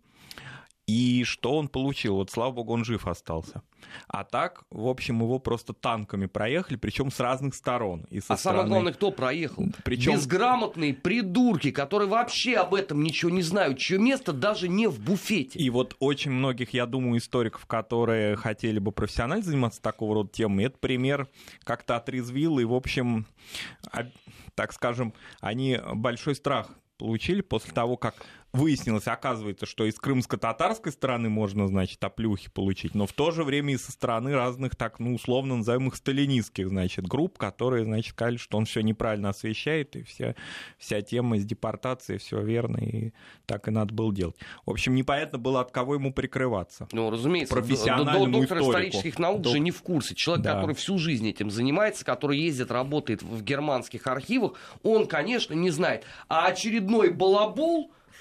[0.94, 2.16] и что он получил?
[2.16, 3.64] Вот, слава богу, он жив остался.
[4.08, 8.06] А так, в общем, его просто танками проехали, причем с разных сторон.
[8.12, 8.60] И со а стороны...
[8.60, 9.66] самое главное, кто проехал?
[9.84, 10.14] Причем...
[10.14, 15.58] Безграмотные придурки, которые вообще об этом ничего не знают, чье место даже не в буфете.
[15.58, 20.66] И вот очень многих, я думаю, историков, которые хотели бы профессионально заниматься такого рода темами,
[20.66, 21.28] этот пример
[21.64, 23.26] как-то отрезвил, и, в общем,
[24.54, 28.16] так скажем, они большой страх получили после того, как
[28.54, 33.74] выяснилось, оказывается, что из крымско-татарской стороны можно, значит, оплюхи получить, но в то же время
[33.74, 38.58] и со стороны разных, так, ну, условно называемых сталинистских, значит, групп, которые, значит, сказали, что
[38.58, 40.36] он все неправильно освещает, и вся,
[40.78, 43.12] вся тема с депортацией, все верно, и
[43.48, 44.36] так и надо было делать.
[44.66, 46.88] В общем, непонятно было, от кого ему прикрываться.
[46.92, 48.70] Ну, разумеется, профессиональному доктор историку.
[48.70, 49.54] исторических наук Док...
[49.54, 50.14] же не в курсе.
[50.14, 50.54] Человек, да.
[50.56, 56.06] который всю жизнь этим занимается, который ездит, работает в германских архивах, он, конечно, не знает.
[56.28, 57.92] А очередной балабол,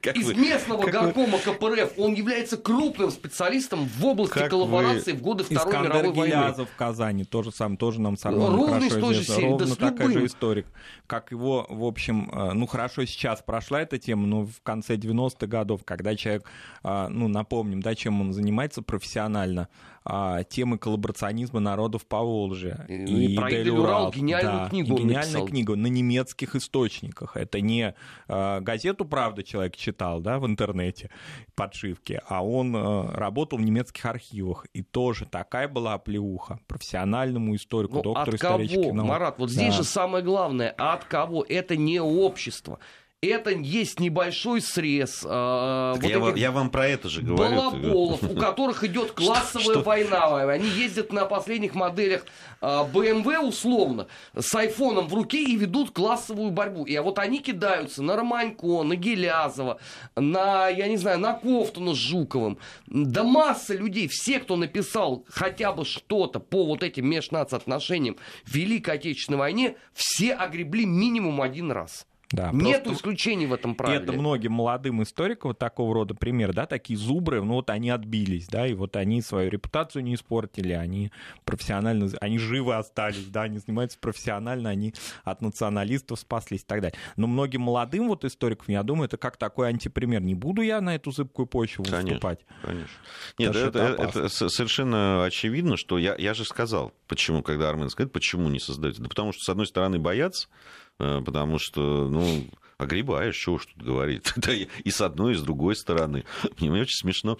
[0.00, 1.52] как из вы, местного горкома вы...
[1.52, 1.98] КПРФ.
[1.98, 5.18] Он является крупным специалистом в области как коллаборации вы...
[5.18, 6.64] в годы Второй Искандер мировой войны.
[6.64, 8.54] в Казани тоже сам, тоже нам сорвал.
[8.54, 10.66] Ровно из той же серии, Ровно да такая же историк.
[11.06, 15.46] Как его, в общем, э, ну хорошо сейчас прошла эта тема, но в конце 90-х
[15.46, 16.44] годов, когда человек,
[16.84, 19.68] э, ну напомним, да, чем он занимается профессионально,
[20.10, 22.86] а, темы коллаборационизма народов по Волжье.
[22.88, 25.46] И, и, и про Идель Урал гениальную да, книгу Гениальная написал.
[25.46, 27.36] книга на немецких источниках.
[27.36, 27.94] Это не
[28.26, 31.10] а, газету «Правда» человек читал да, в интернете,
[31.54, 34.66] подшивки, а он а, работал в немецких архивах.
[34.72, 39.08] И тоже такая была оплеуха профессиональному историку, ну, доктору от кого, наук.
[39.08, 39.54] Марат, вот да.
[39.54, 41.44] здесь же самое главное, от кого?
[41.48, 42.78] Это не общество
[43.20, 45.24] это есть небольшой срез.
[45.24, 47.56] Э, вот я, я вам про это же говорю.
[47.56, 50.36] Балаболов, у которых идет классовая что, война.
[50.48, 52.24] Они ездят на последних моделях
[52.60, 54.06] э, BMW условно
[54.38, 56.84] с айфоном в руке и ведут классовую борьбу.
[56.84, 59.80] И вот они кидаются на Романько, на Гелязова,
[60.14, 62.58] на, я не знаю, на Кофтуна с Жуковым.
[62.86, 68.94] Да масса людей, все, кто написал хотя бы что-то по вот этим межнациотношениям в Великой
[68.94, 72.06] Отечественной войне, все огребли минимум один раз.
[72.30, 74.02] Да, Нет исключений в этом правиле.
[74.02, 78.48] Это многим молодым историкам вот такого рода пример, да, такие зубры, ну вот они отбились,
[78.48, 81.10] да, и вот они свою репутацию не испортили, они
[81.44, 84.92] профессионально, они живы остались, да, они занимаются профессионально, они
[85.24, 86.98] от националистов спаслись и так далее.
[87.16, 90.20] Но многим молодым вот историкам, я думаю, это как такой антипример.
[90.20, 92.40] Не буду я на эту зыбкую почву конечно, выступать.
[92.62, 92.96] Конечно.
[93.38, 98.10] Нет, это, это, это совершенно очевидно, что я, я же сказал, почему, когда Армен сказал,
[98.10, 99.00] почему не создаете.
[99.00, 102.44] Да потому что, с одной стороны, боятся, Э, потому что, ну,
[102.76, 104.32] огребаешь, что уж тут говорить.
[104.84, 106.24] и с одной, и с другой стороны.
[106.60, 107.38] Мне очень смешно.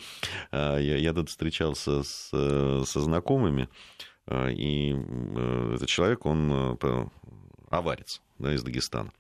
[0.50, 3.68] Э, я, я тут встречался с, э, со знакомыми,
[4.30, 4.94] и
[5.74, 6.78] этот человек, он
[7.70, 9.10] аварец да, из Дагестана.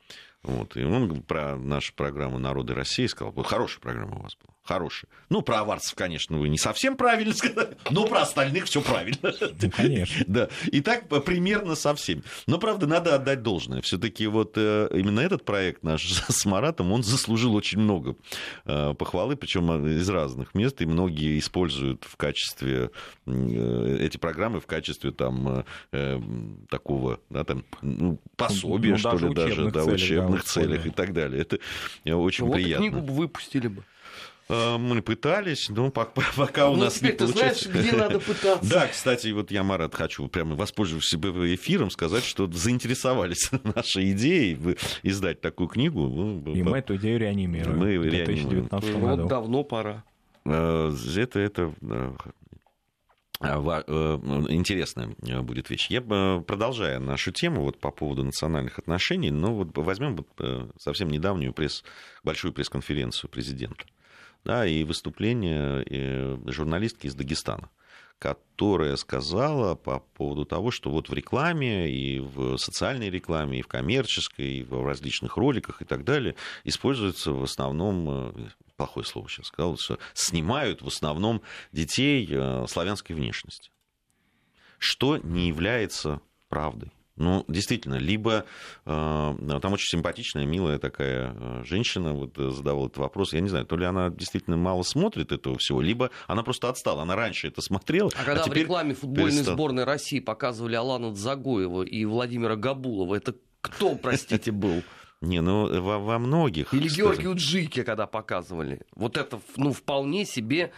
[0.42, 0.76] Вот.
[0.76, 5.08] И он про нашу программу «Народы России» сказал, хорошая программа у вас была хороший.
[5.30, 9.32] Ну, про аварцев, конечно, вы не совсем правильно сказали, но про остальных все правильно.
[9.62, 10.24] Ну, конечно.
[10.26, 10.48] Да.
[10.66, 12.22] И так примерно со всеми.
[12.46, 13.80] Но, правда, надо отдать должное.
[13.80, 18.14] Все-таки вот э, именно этот проект наш с Маратом, он заслужил очень много
[18.66, 22.90] э, похвалы, причем из разных мест, и многие используют в качестве
[23.26, 25.64] э, эти программы в качестве там
[26.68, 31.40] такого да, там, ну, пособия, ну, что ли, даже, да, учебных целях и так далее.
[31.40, 31.58] Это
[32.14, 32.88] очень вот приятно.
[32.88, 33.84] книгу выпустили бы.
[34.48, 37.70] Э, мы пытались, но пока, пока у ну, нас не получается.
[37.70, 38.68] Знаешь, где надо пытаться.
[38.68, 44.58] Да, кстати, вот я, Марат, хочу прямо воспользовавшись эфиром, сказать, что заинтересовались нашей идеей
[45.02, 46.42] издать такую книгу.
[46.46, 47.78] И мы эту идею реанимируем.
[47.78, 49.22] Мы в 2019 году.
[49.22, 50.04] Вот давно пора.
[50.46, 51.74] Э, это, это
[53.40, 55.90] а, э, интересная будет вещь.
[55.90, 61.52] Я продолжая нашу тему вот по поводу национальных отношений, но вот возьмем вот совсем недавнюю
[61.52, 61.84] пресс,
[62.24, 63.84] большую пресс-конференцию президента
[64.48, 65.84] да, и выступление
[66.50, 67.68] журналистки из Дагестана
[68.18, 73.68] которая сказала по поводу того, что вот в рекламе, и в социальной рекламе, и в
[73.68, 76.34] коммерческой, и в различных роликах и так далее
[76.64, 83.70] используется в основном плохое слово сейчас сказал, что снимают в основном детей э, славянской внешности.
[84.78, 86.90] Что не является правдой.
[87.18, 88.44] Ну, действительно, либо
[88.86, 93.32] э, там очень симпатичная, милая такая э, женщина вот э, задавала этот вопрос.
[93.32, 97.02] Я не знаю, то ли она действительно мало смотрит этого всего, либо она просто отстала.
[97.02, 98.10] Она раньше это смотрела.
[98.16, 99.54] А, а когда в рекламе футбольной перестал...
[99.54, 104.82] сборной России показывали Алану Дзагоева и Владимира Габулова, это кто, простите, был?
[105.20, 106.72] Не, ну во, во многих.
[106.72, 107.00] Или кстати...
[107.00, 108.82] Георгию Джике, когда показывали.
[108.94, 110.70] Вот это, ну, вполне себе,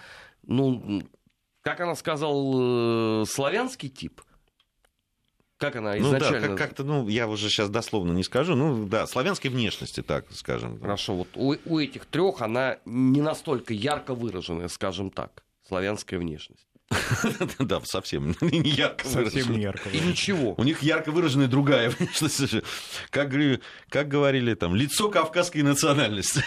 [0.47, 1.03] ну,
[1.61, 4.23] как она сказала, э, славянский тип.
[5.61, 6.49] Как она изначально...
[6.49, 10.03] Ну да, как- то ну, я уже сейчас дословно не скажу, ну да, славянской внешности,
[10.03, 10.81] так скажем.
[10.81, 16.67] Хорошо, вот у, у этих трех она не настолько ярко выраженная, скажем так, славянская внешность.
[17.59, 19.89] Да, совсем не ярко Совсем не ярко.
[19.91, 20.55] И ничего.
[20.57, 21.93] У них ярко выраженная другая.
[23.11, 23.31] Как,
[23.89, 26.43] как говорили там, лицо кавказской национальности.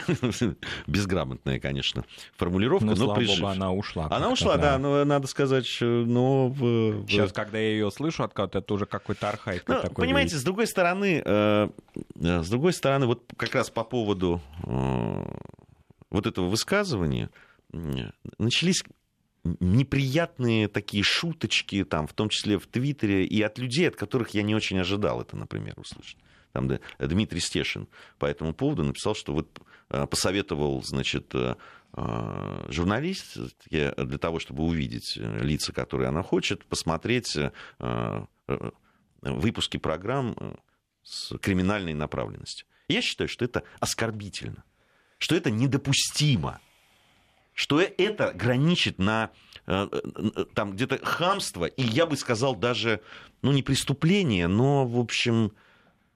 [0.87, 2.03] Безграмотная, конечно,
[2.35, 2.85] формулировка.
[2.85, 4.07] Но, слава богу, она ушла.
[4.11, 6.53] Она ушла, да, но надо сказать, но...
[7.07, 9.63] Сейчас, когда я ее слышу от кого-то, это уже какой-то архаик.
[9.67, 11.69] Ну, понимаете, с другой стороны, э,
[12.15, 15.25] с другой стороны, вот как раз по поводу э,
[16.09, 17.29] вот этого высказывания
[18.37, 18.83] начались
[19.43, 24.41] неприятные такие шуточки, там, в том числе в Твиттере, и от людей, от которых я
[24.41, 26.17] не очень ожидал это, например, услышать.
[26.53, 26.69] Там
[26.99, 27.87] Дмитрий Стешин
[28.19, 31.55] по этому поводу написал, что вот э, посоветовал, значит, э,
[31.93, 33.37] э, журналист
[33.69, 37.37] для того, чтобы увидеть лица, которые она хочет, посмотреть
[39.21, 40.57] выпуски программ
[41.01, 42.67] с криминальной направленностью.
[42.87, 44.63] Я считаю, что это оскорбительно,
[45.17, 46.59] что это недопустимо
[47.54, 49.32] что это граничит на
[49.66, 53.01] э, э, там где-то хамство, и я бы сказал даже,
[53.41, 55.54] ну не преступление, но, в общем,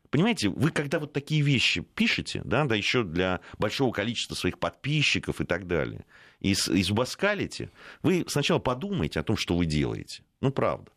[0.10, 5.42] понимаете, вы когда вот такие вещи пишете, да, да еще для большого количества своих подписчиков
[5.42, 6.06] и так далее,
[6.40, 7.72] и, и зубоскалите,
[8.02, 10.24] вы сначала подумайте о том, что вы делаете.
[10.42, 10.92] Ну, правда.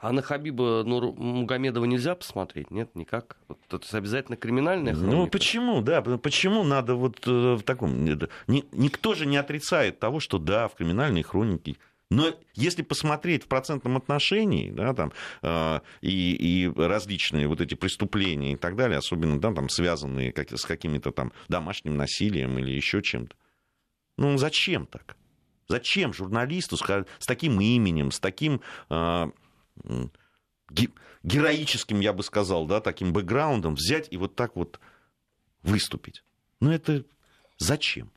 [0.00, 2.70] А на Хабиба Нур Мугамедова нельзя посмотреть?
[2.70, 3.36] Нет, никак?
[3.48, 5.16] Вот это обязательно криминальная хроника?
[5.16, 8.04] Ну, почему, да, почему надо вот э, в таком...
[8.46, 11.76] Никто же не отрицает того, что да, в криминальной хронике
[12.10, 18.54] но если посмотреть в процентном отношении, да, там, э, и, и различные вот эти преступления
[18.54, 23.02] и так далее, особенно да, там, связанные как, с каким-то там домашним насилием или еще
[23.02, 23.36] чем-то,
[24.16, 25.16] ну зачем так?
[25.68, 29.30] Зачем журналисту с, с таким именем, с таким э,
[31.22, 34.80] героическим, я бы сказал, да, таким бэкграундом взять и вот так вот
[35.62, 36.22] выступить.
[36.60, 37.04] Ну это
[37.58, 38.10] зачем?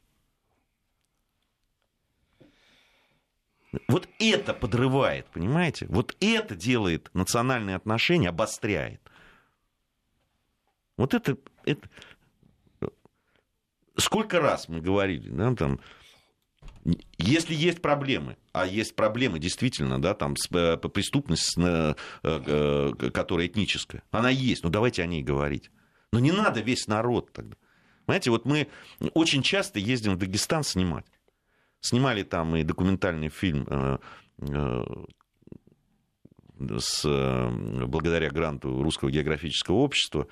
[3.87, 5.85] Вот это подрывает, понимаете?
[5.87, 9.01] Вот это делает национальные отношения, обостряет.
[10.97, 11.89] Вот это, это...
[13.95, 15.79] Сколько раз мы говорили, да, там,
[17.17, 24.03] если есть проблемы, а есть проблемы действительно, да, там э, преступность, э, э, которая этническая,
[24.11, 25.69] она есть, ну давайте о ней говорить.
[26.11, 27.55] Но не надо весь народ тогда.
[28.05, 28.67] Знаете, вот мы
[29.13, 31.05] очень часто ездим в Дагестан снимать.
[31.79, 33.65] Снимали там и документальный фильм
[36.57, 37.03] с,
[37.87, 40.27] благодаря гранту Русского географического общества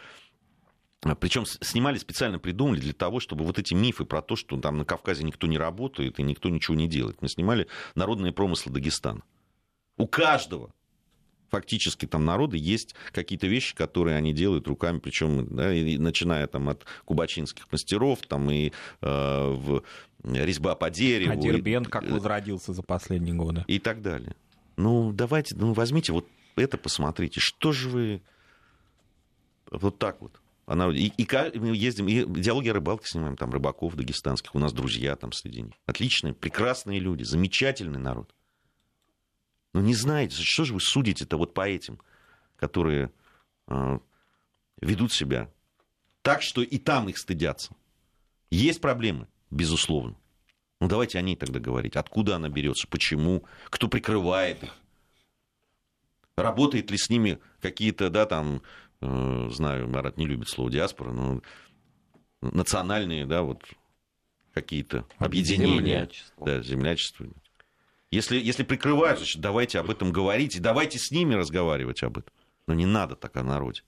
[1.02, 4.86] причем снимали специально, придумали для того, чтобы вот эти мифы про то, что там на
[4.86, 7.22] Кавказе никто не работает и никто ничего не делает.
[7.22, 9.22] Мы снимали народные промыслы Дагестана.
[9.98, 10.74] У каждого
[11.50, 16.70] фактически там народа есть какие-то вещи, которые они делают руками, причем да, и, начиная там
[16.70, 18.72] от кубачинских мастеров, там и
[19.02, 19.84] э, в
[20.24, 21.32] резьба по дереву.
[21.32, 23.64] А Дербент и, как возродился за последние годы.
[23.68, 24.36] И так далее.
[24.78, 27.40] Ну, давайте, ну, возьмите вот это, посмотрите.
[27.40, 28.22] Что же вы
[29.72, 30.40] вот так вот?
[30.70, 34.72] Она, и, и мы ездим, и диалоги о рыбалке снимаем, там рыбаков дагестанских, у нас
[34.72, 35.74] друзья там среди них.
[35.88, 38.36] Отличные, прекрасные люди, замечательный народ.
[39.74, 42.00] Но не знаете, что же вы судите-то вот по этим,
[42.56, 43.12] которые
[43.68, 44.00] э,
[44.80, 45.50] ведут себя
[46.22, 47.74] так, что и там их стыдятся.
[48.52, 50.18] Есть проблемы, безусловно.
[50.80, 51.96] Ну давайте о ней тогда говорить.
[51.96, 54.76] Откуда она берется, почему, кто прикрывает их.
[56.38, 58.62] Работает ли с ними какие-то, да, там,
[59.02, 61.42] знаю, Марат не любит слово диаспора, но
[62.42, 63.64] национальные, да, вот
[64.54, 65.78] какие-то объединения.
[65.80, 66.46] Землячество.
[66.46, 67.28] Да, землячество.
[68.12, 72.34] Если, если прикрывают, значит, давайте об этом говорить, и давайте с ними разговаривать об этом.
[72.68, 73.82] Но не надо так о народе.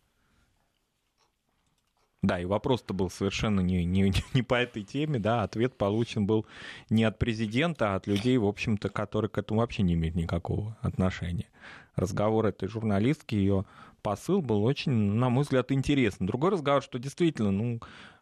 [2.22, 6.46] Да, и вопрос-то был совершенно не, не, не по этой теме, да, ответ получен был
[6.90, 10.78] не от президента, а от людей, в общем-то, которые к этому вообще не имеют никакого
[10.82, 11.48] отношения.
[11.96, 13.66] Разговор этой журналистки, ее
[14.02, 16.28] посыл был очень, на мой взгляд, интересный.
[16.28, 17.80] Другой разговор, что действительно, ну,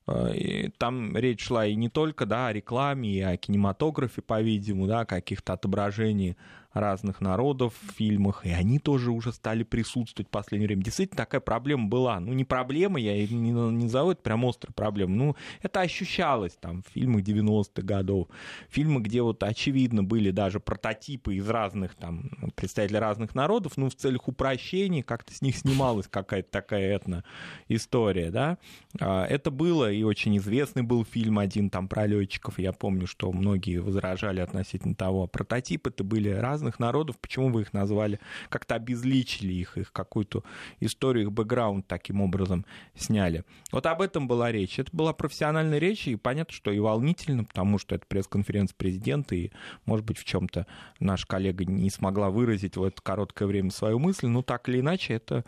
[0.07, 5.05] э, там речь шла и не только да, о рекламе, и о кинематографе, по-видимому, да,
[5.05, 6.37] каких-то отображений
[6.73, 10.83] разных народов в фильмах, и они тоже уже стали присутствовать в последнее время.
[10.83, 12.19] Действительно, такая проблема была.
[12.19, 16.83] Ну, не проблема, я не, не назову это прям острой проблемой, ну, это ощущалось там
[16.83, 18.27] в фильмах 90-х годов.
[18.69, 23.95] Фильмы, где вот очевидно были даже прототипы из разных там представителей разных народов, ну, в
[23.95, 28.57] целях упрощения как-то с них снималась какая-то такая этно-история, да.
[28.99, 33.31] А, это было, и очень известный был фильм один там про летчиков, я помню, что
[33.31, 38.75] многие возражали относительно того, прототипы это были разные разных народов, почему вы их назвали, как-то
[38.75, 40.43] обезличили их, их какую-то
[40.81, 43.45] историю, их бэкграунд таким образом сняли.
[43.71, 44.77] Вот об этом была речь.
[44.77, 49.51] Это была профессиональная речь, и понятно, что и волнительно, потому что это пресс-конференция президента, и,
[49.85, 50.67] может быть, в чем-то
[50.99, 55.13] наш коллега не смогла выразить в это короткое время свою мысль, но так или иначе
[55.13, 55.45] это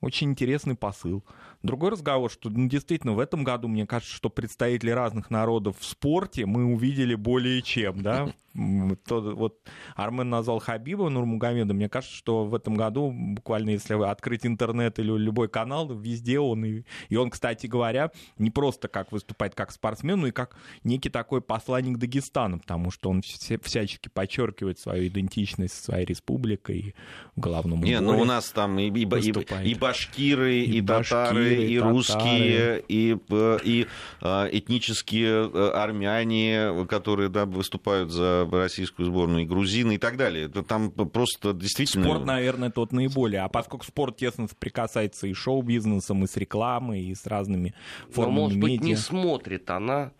[0.00, 1.24] очень интересный посыл.
[1.62, 5.84] Другой разговор, что ну, действительно в этом году, мне кажется, что представители разных народов в
[5.84, 8.32] спорте мы увидели более чем, да.
[9.06, 9.60] То, вот
[9.94, 11.72] Армен назвал Хабиба Нурмугамеда.
[11.72, 16.40] Мне кажется, что в этом году, буквально если вы открыть интернет или любой канал, везде
[16.40, 16.64] он.
[16.64, 21.10] И, и он, кстати говоря, не просто как выступает как спортсмен, но и как некий
[21.10, 26.94] такой посланник Дагестана, потому что он все, всячески подчеркивает свою идентичность своей республикой и
[27.36, 31.49] в главном Не, ну у нас там и, и, и, и башкиры, и, и татары,
[31.54, 33.86] и, и русские, и, э, и
[34.20, 40.46] э, этнические э, армяне, которые да, выступают за российскую сборную, и грузины, и так далее.
[40.46, 42.04] Это там просто действительно...
[42.04, 43.42] Спорт, наверное, тот наиболее.
[43.42, 47.74] А поскольку спорт тесно соприкасается и шоу-бизнесом, и с рекламой, и с разными
[48.10, 48.68] формами Но, может медиа.
[48.68, 50.12] быть, не смотрит она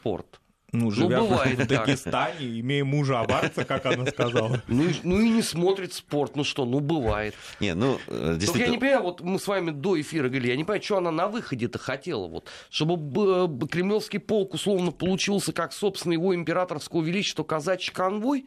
[0.00, 0.40] спорт.
[0.70, 2.42] Ну, ну, живя ну, бывает в Дагестане, так.
[2.42, 4.62] имея мужа аварца, как она сказала.
[4.68, 7.34] Ну, ну и не смотрит спорт, ну что, ну бывает.
[7.58, 8.46] Не, ну, действительно...
[8.46, 10.98] Только я не понимаю, вот мы с вами до эфира говорили, я не понимаю, что
[10.98, 17.44] она на выходе-то хотела, вот, чтобы кремлевский полк условно получился как, собственно, его императорского величества
[17.44, 18.46] казачий конвой,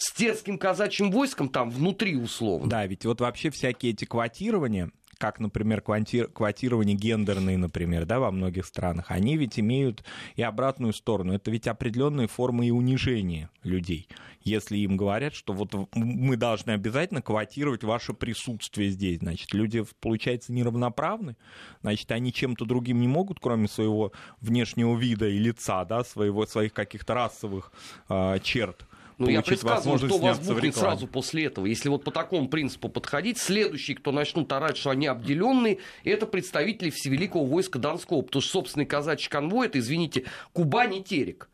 [0.00, 2.70] с терским казачьим войском там внутри условно.
[2.70, 4.90] Да, ведь вот вообще всякие эти квотирования,
[5.20, 10.02] как, например, квотирование гендерные, например, да, во многих странах, они ведь имеют
[10.34, 11.34] и обратную сторону.
[11.34, 14.08] Это ведь определенные формы и унижения людей.
[14.42, 20.54] Если им говорят, что вот мы должны обязательно квотировать ваше присутствие здесь, значит, люди, получается,
[20.54, 21.36] неравноправны,
[21.82, 26.72] значит, они чем-то другим не могут, кроме своего внешнего вида и лица, да, своего, своих
[26.72, 27.72] каких-то расовых
[28.08, 28.86] э, черт
[29.26, 31.66] ну, я предсказываю, что возбухнет сразу после этого.
[31.66, 36.90] Если вот по такому принципу подходить, следующие, кто начнут орать, что они обделенные, это представители
[36.90, 38.22] Всевеликого войска Донского.
[38.22, 41.50] Потому что собственный казачий конвой, это, извините, Кубань и Терек.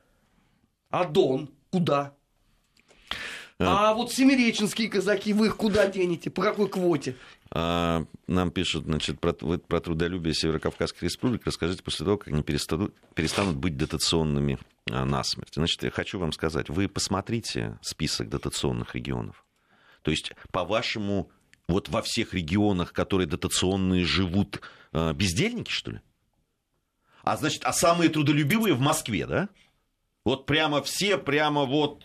[0.90, 2.14] А Дон куда?
[3.58, 6.28] А, а вот семиреченские казаки, вы их куда денете?
[6.30, 7.16] По какой квоте?
[7.50, 11.44] А, нам пишут, значит, про, вы, про трудолюбие Северокавказской республики.
[11.46, 14.58] Расскажите после того, как они перестанут, перестанут быть дотационными
[14.90, 15.54] а, насмерть.
[15.54, 19.44] Значит, я хочу вам сказать, вы посмотрите список дотационных регионов.
[20.02, 21.30] То есть, по-вашему,
[21.66, 24.60] вот во всех регионах, которые дотационные, живут
[24.92, 26.00] а, бездельники, что ли?
[27.22, 29.48] А значит, а самые трудолюбивые в Москве, да?
[30.24, 32.04] Вот прямо все, прямо вот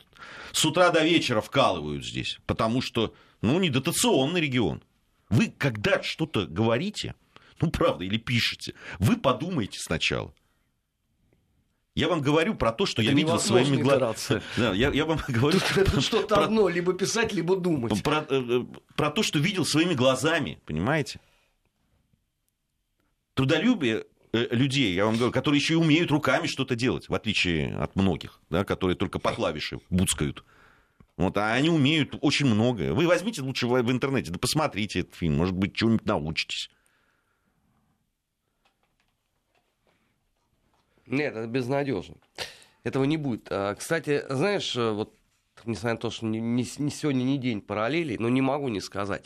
[0.51, 4.84] с утра до вечера вкалывают здесь, потому что, ну, не дотационный регион.
[5.30, 7.15] Вы, когда что-то говорите,
[7.61, 10.34] ну, правда, или пишете, вы подумайте сначала.
[11.93, 14.41] Я вам говорю про то, что это я видел своими глазами.
[14.57, 16.45] Да, я, я вам говорю Тут что-то про...
[16.45, 18.01] одно, либо писать, либо думать.
[18.01, 18.65] Про, э, э,
[18.95, 21.19] про то, что видел своими глазами, понимаете?
[23.34, 27.95] Трудолюбие людей, я вам говорю, которые еще и умеют руками что-то делать, в отличие от
[27.95, 30.43] многих, да, которые только по клавише буцкают.
[31.17, 32.93] Вот, а они умеют очень многое.
[32.93, 36.69] Вы возьмите лучше в, интернете, да посмотрите этот фильм, может быть, чего-нибудь научитесь.
[41.05, 42.15] Нет, это безнадежно.
[42.84, 43.47] Этого не будет.
[43.51, 45.13] А, кстати, знаешь, э, вот
[45.65, 49.25] несмотря на то, что не сегодня не день параллелей, но не могу не сказать.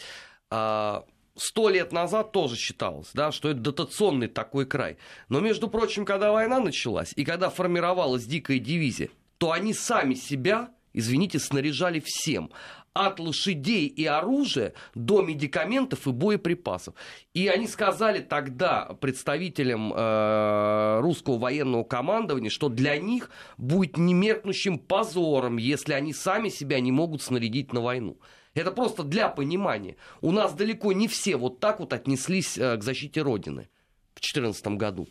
[0.49, 1.05] А,
[1.36, 4.97] сто лет назад тоже считалось, да, что это дотационный такой край.
[5.29, 10.69] Но, между прочим, когда война началась и когда формировалась дикая дивизия, то они сами себя
[10.95, 12.51] извините, снаряжали всем
[12.93, 16.95] от лошадей и оружия до медикаментов и боеприпасов.
[17.33, 25.57] И они сказали тогда представителям э, русского военного командования, что для них будет немеркнущим позором,
[25.57, 28.17] если они сами себя не могут снарядить на войну.
[28.53, 29.97] Это просто для понимания.
[30.21, 33.67] У нас далеко не все вот так вот отнеслись э, к защите Родины
[34.13, 35.09] в 2014 году.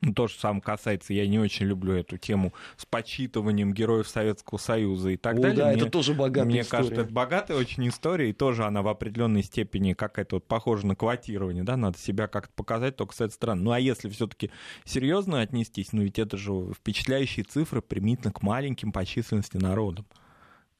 [0.00, 4.58] Ну, то же самое касается, я не очень люблю эту тему с подсчитыванием героев Советского
[4.58, 5.56] Союза и так О, далее.
[5.56, 6.82] Да, мне, это тоже богатая Мне история.
[6.82, 10.96] кажется, это богатая очень история, и тоже она в определенной степени какая-то вот похожа на
[10.96, 13.62] квотирование, да, надо себя как-то показать, только с этой стороны.
[13.62, 14.50] Ну, а если все-таки
[14.84, 20.06] серьезно отнестись, ну, ведь это же впечатляющие цифры применительно к маленьким по численности народам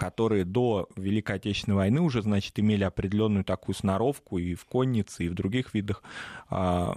[0.00, 5.28] которые до Великой Отечественной войны уже, значит, имели определенную такую сноровку и в коннице, и
[5.28, 6.02] в других видах
[6.48, 6.96] а,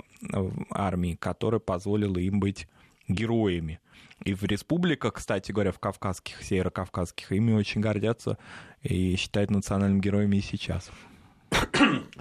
[0.69, 2.65] армии, которая позволила им быть
[3.09, 3.81] героями.
[4.23, 8.37] И в республиках, кстати говоря, в кавказских, северокавказских, ими очень гордятся
[8.83, 10.89] и считают национальными героями и сейчас.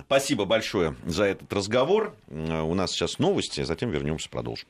[0.07, 2.12] Спасибо большое за этот разговор.
[2.28, 4.68] У нас сейчас новости, а затем вернемся, продолжим.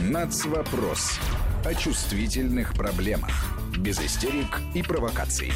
[0.00, 1.20] Нацвопрос
[1.62, 5.52] о чувствительных проблемах без истерик и провокаций.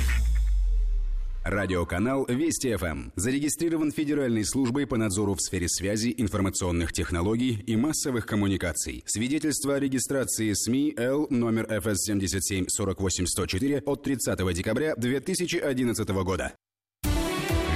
[1.44, 8.26] Радиоканал Вести ФМ зарегистрирован Федеральной службой по надзору в сфере связи, информационных технологий и массовых
[8.26, 9.02] коммуникаций.
[9.06, 16.54] Свидетельство о регистрации СМИ Л номер ФС 77 48 104 от 30 декабря 2011 года.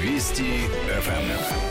[0.00, 0.44] Вести
[1.00, 1.65] ФМ.